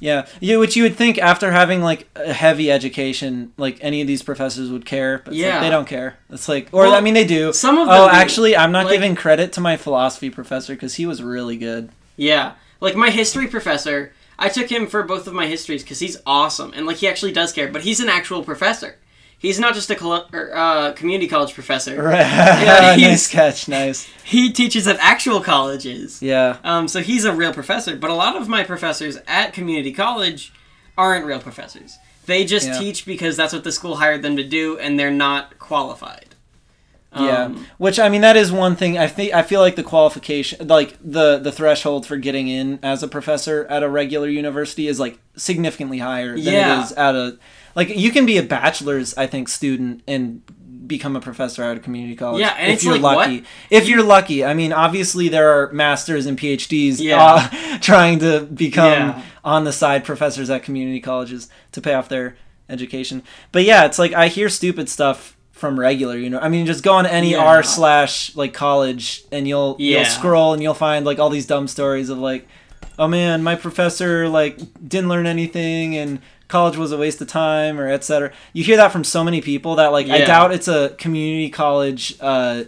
yeah 0.00 0.26
yeah 0.40 0.56
which 0.56 0.76
you 0.76 0.82
would 0.84 0.96
think 0.96 1.18
after 1.18 1.50
having 1.50 1.82
like 1.82 2.08
a 2.16 2.32
heavy 2.32 2.70
education 2.70 3.52
like 3.56 3.78
any 3.80 4.00
of 4.00 4.06
these 4.06 4.22
professors 4.22 4.70
would 4.70 4.84
care 4.86 5.18
but 5.24 5.32
it's 5.34 5.42
like, 5.42 5.52
Yeah. 5.52 5.60
they 5.60 5.70
don't 5.70 5.86
care 5.88 6.16
it's 6.30 6.48
like 6.48 6.68
or 6.72 6.84
Well, 6.84 6.94
i 6.94 7.00
mean 7.00 7.14
they 7.14 7.26
do 7.26 7.52
Some 7.52 7.76
of 7.78 7.88
oh, 7.88 7.92
them. 7.92 8.00
oh 8.02 8.10
do. 8.10 8.16
actually 8.16 8.56
i'm 8.56 8.72
not 8.72 8.86
Like- 8.86 8.94
giving 8.94 9.14
credit 9.14 9.52
to 9.54 9.60
my 9.60 9.76
philosophy 9.76 10.30
professor 10.30 10.74
because 10.74 10.94
he 10.94 11.06
was 11.06 11.22
really 11.22 11.56
good 11.56 11.90
Yeah. 12.16 12.52
Like 12.82 12.96
my 12.96 13.10
history 13.10 13.46
professor, 13.46 14.12
I 14.38 14.48
took 14.48 14.70
him 14.72 14.86
for 14.86 15.02
both 15.02 15.26
of 15.26 15.34
my 15.34 15.46
histories 15.46 15.82
because 15.82 15.98
he's 16.00 16.16
awesome 16.24 16.72
and 16.74 16.86
like 16.86 16.96
he 16.96 17.06
actually 17.08 17.32
does 17.32 17.52
care. 17.52 17.68
But 17.70 17.82
he's 17.82 18.00
an 18.00 18.08
actual 18.08 18.42
professor. 18.42 18.96
He's 19.40 19.58
not 19.58 19.72
just 19.74 19.88
a 19.90 19.94
col- 19.94 20.26
or, 20.34 20.54
uh, 20.54 20.92
community 20.92 21.26
college 21.26 21.54
professor. 21.54 22.00
right 22.02 22.20
Yeah, 22.20 22.94
nice 23.08 23.26
catch 23.28 23.68
nice 23.68 24.06
He 24.22 24.52
teaches 24.52 24.86
at 24.86 24.98
actual 25.00 25.40
colleges. 25.40 26.20
yeah 26.22 26.58
Um, 26.62 26.86
so 26.88 27.00
he's 27.00 27.24
a 27.24 27.32
real 27.32 27.52
professor. 27.54 27.96
But 27.96 28.10
a 28.10 28.14
lot 28.14 28.36
of 28.36 28.48
my 28.48 28.64
professors 28.64 29.16
at 29.26 29.52
community 29.54 29.92
college 29.92 30.52
aren't 30.98 31.24
real 31.24 31.40
professors. 31.40 31.96
They 32.26 32.44
just 32.44 32.66
Yeah. 32.68 32.78
teach 32.78 33.06
because 33.06 33.36
that's 33.36 33.52
what 33.54 33.64
the 33.64 33.72
school 33.72 33.96
hired 33.96 34.22
them 34.22 34.36
to 34.36 34.44
do, 34.44 34.78
and 34.78 34.98
they're 34.98 35.10
not 35.10 35.58
qualified. 35.58 36.26
Yeah, 37.16 37.46
Um, 37.46 37.66
which 37.78 37.98
I 37.98 38.08
mean 38.08 38.20
that 38.20 38.36
is 38.36 38.52
one 38.52 38.76
thing. 38.76 38.96
I 38.96 39.08
think 39.08 39.34
I 39.34 39.42
feel 39.42 39.60
like 39.60 39.74
the 39.74 39.82
qualification, 39.82 40.68
like 40.68 40.96
the 41.02 41.38
the 41.38 41.50
threshold 41.50 42.06
for 42.06 42.16
getting 42.18 42.46
in 42.46 42.78
as 42.84 43.02
a 43.02 43.08
professor 43.08 43.66
at 43.68 43.82
a 43.82 43.88
regular 43.88 44.28
university 44.28 44.86
is 44.86 45.00
like 45.00 45.18
significantly 45.36 45.98
higher 45.98 46.36
than 46.36 46.54
Yeah. 46.54 46.78
it 46.80 46.84
is 46.84 46.92
at 46.92 47.16
a 47.16 47.36
like 47.74 47.88
you 47.96 48.10
can 48.10 48.26
be 48.26 48.36
a 48.38 48.42
bachelor's 48.42 49.14
I 49.16 49.26
think 49.26 49.48
student 49.48 50.02
and 50.08 50.42
become 50.86 51.14
a 51.14 51.20
professor 51.20 51.62
at 51.62 51.76
a 51.76 51.80
community 51.80 52.16
college. 52.16 52.40
Yeah, 52.40 52.54
and 52.58 52.68
if 52.72 52.76
it's 52.76 52.84
you're 52.84 52.94
like, 52.94 53.02
what? 53.02 53.16
lucky. 53.30 53.44
If 53.70 53.88
you're 53.88 54.02
lucky, 54.02 54.44
I 54.44 54.54
mean 54.54 54.72
obviously 54.72 55.28
there 55.28 55.50
are 55.50 55.72
masters 55.72 56.26
and 56.26 56.38
PhDs 56.38 56.98
Yeah. 57.00 57.22
uh, 57.22 57.78
trying 57.80 58.18
to 58.20 58.40
become 58.40 58.90
Yeah. 59.10 59.22
on 59.44 59.64
the 59.64 59.72
side 59.72 60.04
professors 60.04 60.50
at 60.50 60.62
community 60.62 61.00
colleges 61.00 61.48
to 61.72 61.80
pay 61.80 61.94
off 61.94 62.08
their 62.08 62.36
education. 62.68 63.22
But 63.52 63.64
yeah, 63.64 63.84
it's 63.84 63.98
like 63.98 64.12
I 64.12 64.28
hear 64.28 64.48
stupid 64.48 64.88
stuff 64.88 65.36
from 65.52 65.78
regular, 65.78 66.16
you 66.16 66.30
know. 66.30 66.38
I 66.40 66.48
mean, 66.48 66.64
just 66.66 66.82
go 66.82 66.94
on 66.94 67.04
any 67.06 67.34
r 67.34 67.62
slash 67.62 68.34
like 68.34 68.52
college, 68.54 69.22
and 69.30 69.46
you'll 69.46 69.76
you'll 69.78 70.04
scroll 70.06 70.54
and 70.54 70.62
you'll 70.62 70.74
find 70.74 71.04
like 71.04 71.18
all 71.18 71.28
these 71.30 71.46
dumb 71.46 71.68
stories 71.68 72.08
of 72.08 72.18
like, 72.18 72.48
oh 72.98 73.06
man, 73.06 73.42
my 73.42 73.54
professor 73.56 74.26
like 74.28 74.58
didn't 74.88 75.08
learn 75.10 75.26
anything 75.26 75.96
and 75.96 76.20
college 76.50 76.76
was 76.76 76.92
a 76.92 76.98
waste 76.98 77.20
of 77.22 77.28
time 77.28 77.80
or 77.80 77.88
etc. 77.88 78.32
You 78.52 78.62
hear 78.64 78.76
that 78.76 78.92
from 78.92 79.04
so 79.04 79.24
many 79.24 79.40
people 79.40 79.76
that 79.76 79.88
like 79.92 80.08
I 80.10 80.18
doubt 80.24 80.52
it's 80.52 80.68
a 80.68 80.90
community 80.98 81.48
college 81.48 82.16
uh 82.20 82.64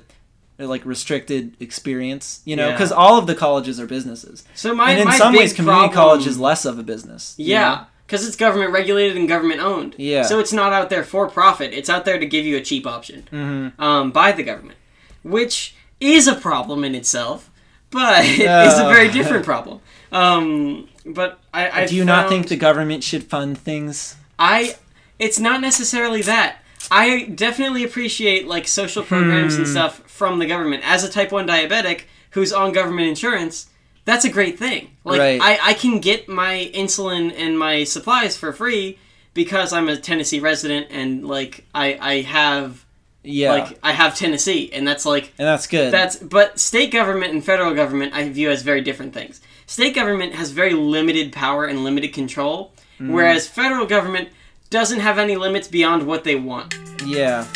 like 0.59 0.85
restricted 0.87 1.57
experience, 1.61 2.41
you 2.45 2.55
know, 2.57 2.67
Yeah. 2.69 2.73
because 2.73 2.93
all 2.93 3.19
of 3.19 3.27
the 3.27 3.35
colleges 3.35 3.81
are 3.81 3.87
businesses. 3.87 4.45
So 4.55 4.75
my 4.75 4.91
and 4.93 5.01
in 5.01 5.09
my 5.09 5.19
some 5.19 5.35
ways 5.35 5.53
community 5.53 5.89
problem- 5.89 5.95
college 5.95 6.27
is 6.27 6.39
less 6.39 6.65
of 6.65 6.79
a 6.79 6.83
business. 6.85 7.35
you 7.37 7.47
know? 7.55 7.61
Yeah, 7.61 7.85
because 8.07 8.27
it's 8.27 8.37
government 8.37 8.71
regulated 8.73 9.17
and 9.17 9.27
government 9.29 9.61
owned. 9.61 9.95
Yeah. 9.99 10.23
So 10.23 10.39
it's 10.39 10.53
not 10.53 10.73
out 10.73 10.89
there 10.89 11.03
for 11.03 11.29
profit. 11.29 11.73
It's 11.73 11.91
out 11.91 12.05
there 12.05 12.19
to 12.19 12.27
give 12.27 12.45
you 12.47 12.57
a 12.57 12.61
cheap 12.61 12.87
option 12.87 13.27
Mhm. 13.33 13.73
um, 13.83 14.13
by 14.13 14.31
the 14.33 14.45
government, 14.45 14.79
which 15.25 15.75
is 16.01 16.29
a 16.29 16.35
problem 16.35 16.85
in 16.85 16.95
itself, 16.95 17.51
but 17.91 18.25
it's 18.25 18.79
a 18.79 18.85
Uh. 18.87 18.89
very 18.89 19.09
different 19.11 19.45
problem. 19.45 19.81
Um, 20.13 20.89
but 21.05 21.39
I, 21.53 21.83
I 21.83 21.87
Do 21.87 21.97
you 21.97 22.05
not 22.05 22.29
think 22.29 22.49
the 22.49 22.57
government 22.57 23.03
should 23.05 23.25
fund 23.25 23.59
things? 23.59 24.17
I? 24.39 24.77
It's 25.19 25.39
not 25.39 25.61
necessarily 25.61 26.23
that. 26.23 26.59
I 26.91 27.25
definitely 27.35 27.85
appreciate 27.85 28.47
like 28.49 28.67
social 28.69 29.03
programs 29.03 29.55
and 29.57 29.67
Hmm. 29.67 29.71
stuff 29.73 29.99
from 30.07 30.39
the 30.39 30.47
government. 30.47 30.83
As 30.85 31.05
a 31.05 31.09
type 31.09 31.33
one 31.33 31.47
diabetic 31.47 32.03
who's 32.31 32.53
on 32.53 32.73
government 32.73 33.09
insurance, 33.09 33.67
that's 34.05 34.25
a 34.25 34.29
great 34.29 34.59
thing. 34.59 34.91
Like 35.05 35.21
Right. 35.21 35.41
I, 35.41 35.59
I 35.71 35.75
can 35.75 36.01
get 36.01 36.29
my 36.29 36.71
insulin 36.75 37.33
and 37.37 37.59
my 37.59 37.85
supplies 37.85 38.37
for 38.37 38.53
free 38.53 38.99
because 39.33 39.73
I'm 39.73 39.89
a 39.89 39.97
Tennessee 39.97 40.41
resident 40.41 40.89
and 40.91 41.27
like 41.27 41.65
I 41.75 41.97
I 42.01 42.21
have 42.23 42.85
Yeah, 43.23 43.53
like 43.53 43.79
I 43.83 43.93
have 43.93 44.17
Tennessee 44.17 44.71
and 44.73 44.87
that's 44.87 45.07
like 45.07 45.33
and 45.39 45.47
that's 45.47 45.67
good. 45.69 45.93
that's 45.93 46.17
but 46.17 46.59
state 46.59 46.91
government 46.91 47.33
and 47.33 47.45
federal 47.45 47.75
government 47.75 48.13
I 48.13 48.29
view 48.29 48.51
as 48.51 48.63
very 48.63 48.81
different 48.81 49.15
things. 49.15 49.41
State 49.73 49.95
government 49.95 50.35
has 50.35 50.51
very 50.51 50.75
limited 50.75 51.33
power 51.33 51.65
and 51.65 51.83
limited 51.83 52.13
control, 52.13 52.73
Mm. 53.01 53.09
whereas 53.11 53.49
federal 53.49 53.87
government 53.87 54.29
doesn't 54.69 55.01
have 55.01 55.17
any 55.19 55.35
limits 55.35 55.67
beyond 55.67 56.07
what 56.07 56.25
they 56.25 56.37
want. 56.37 56.75
yeah. 57.07 57.47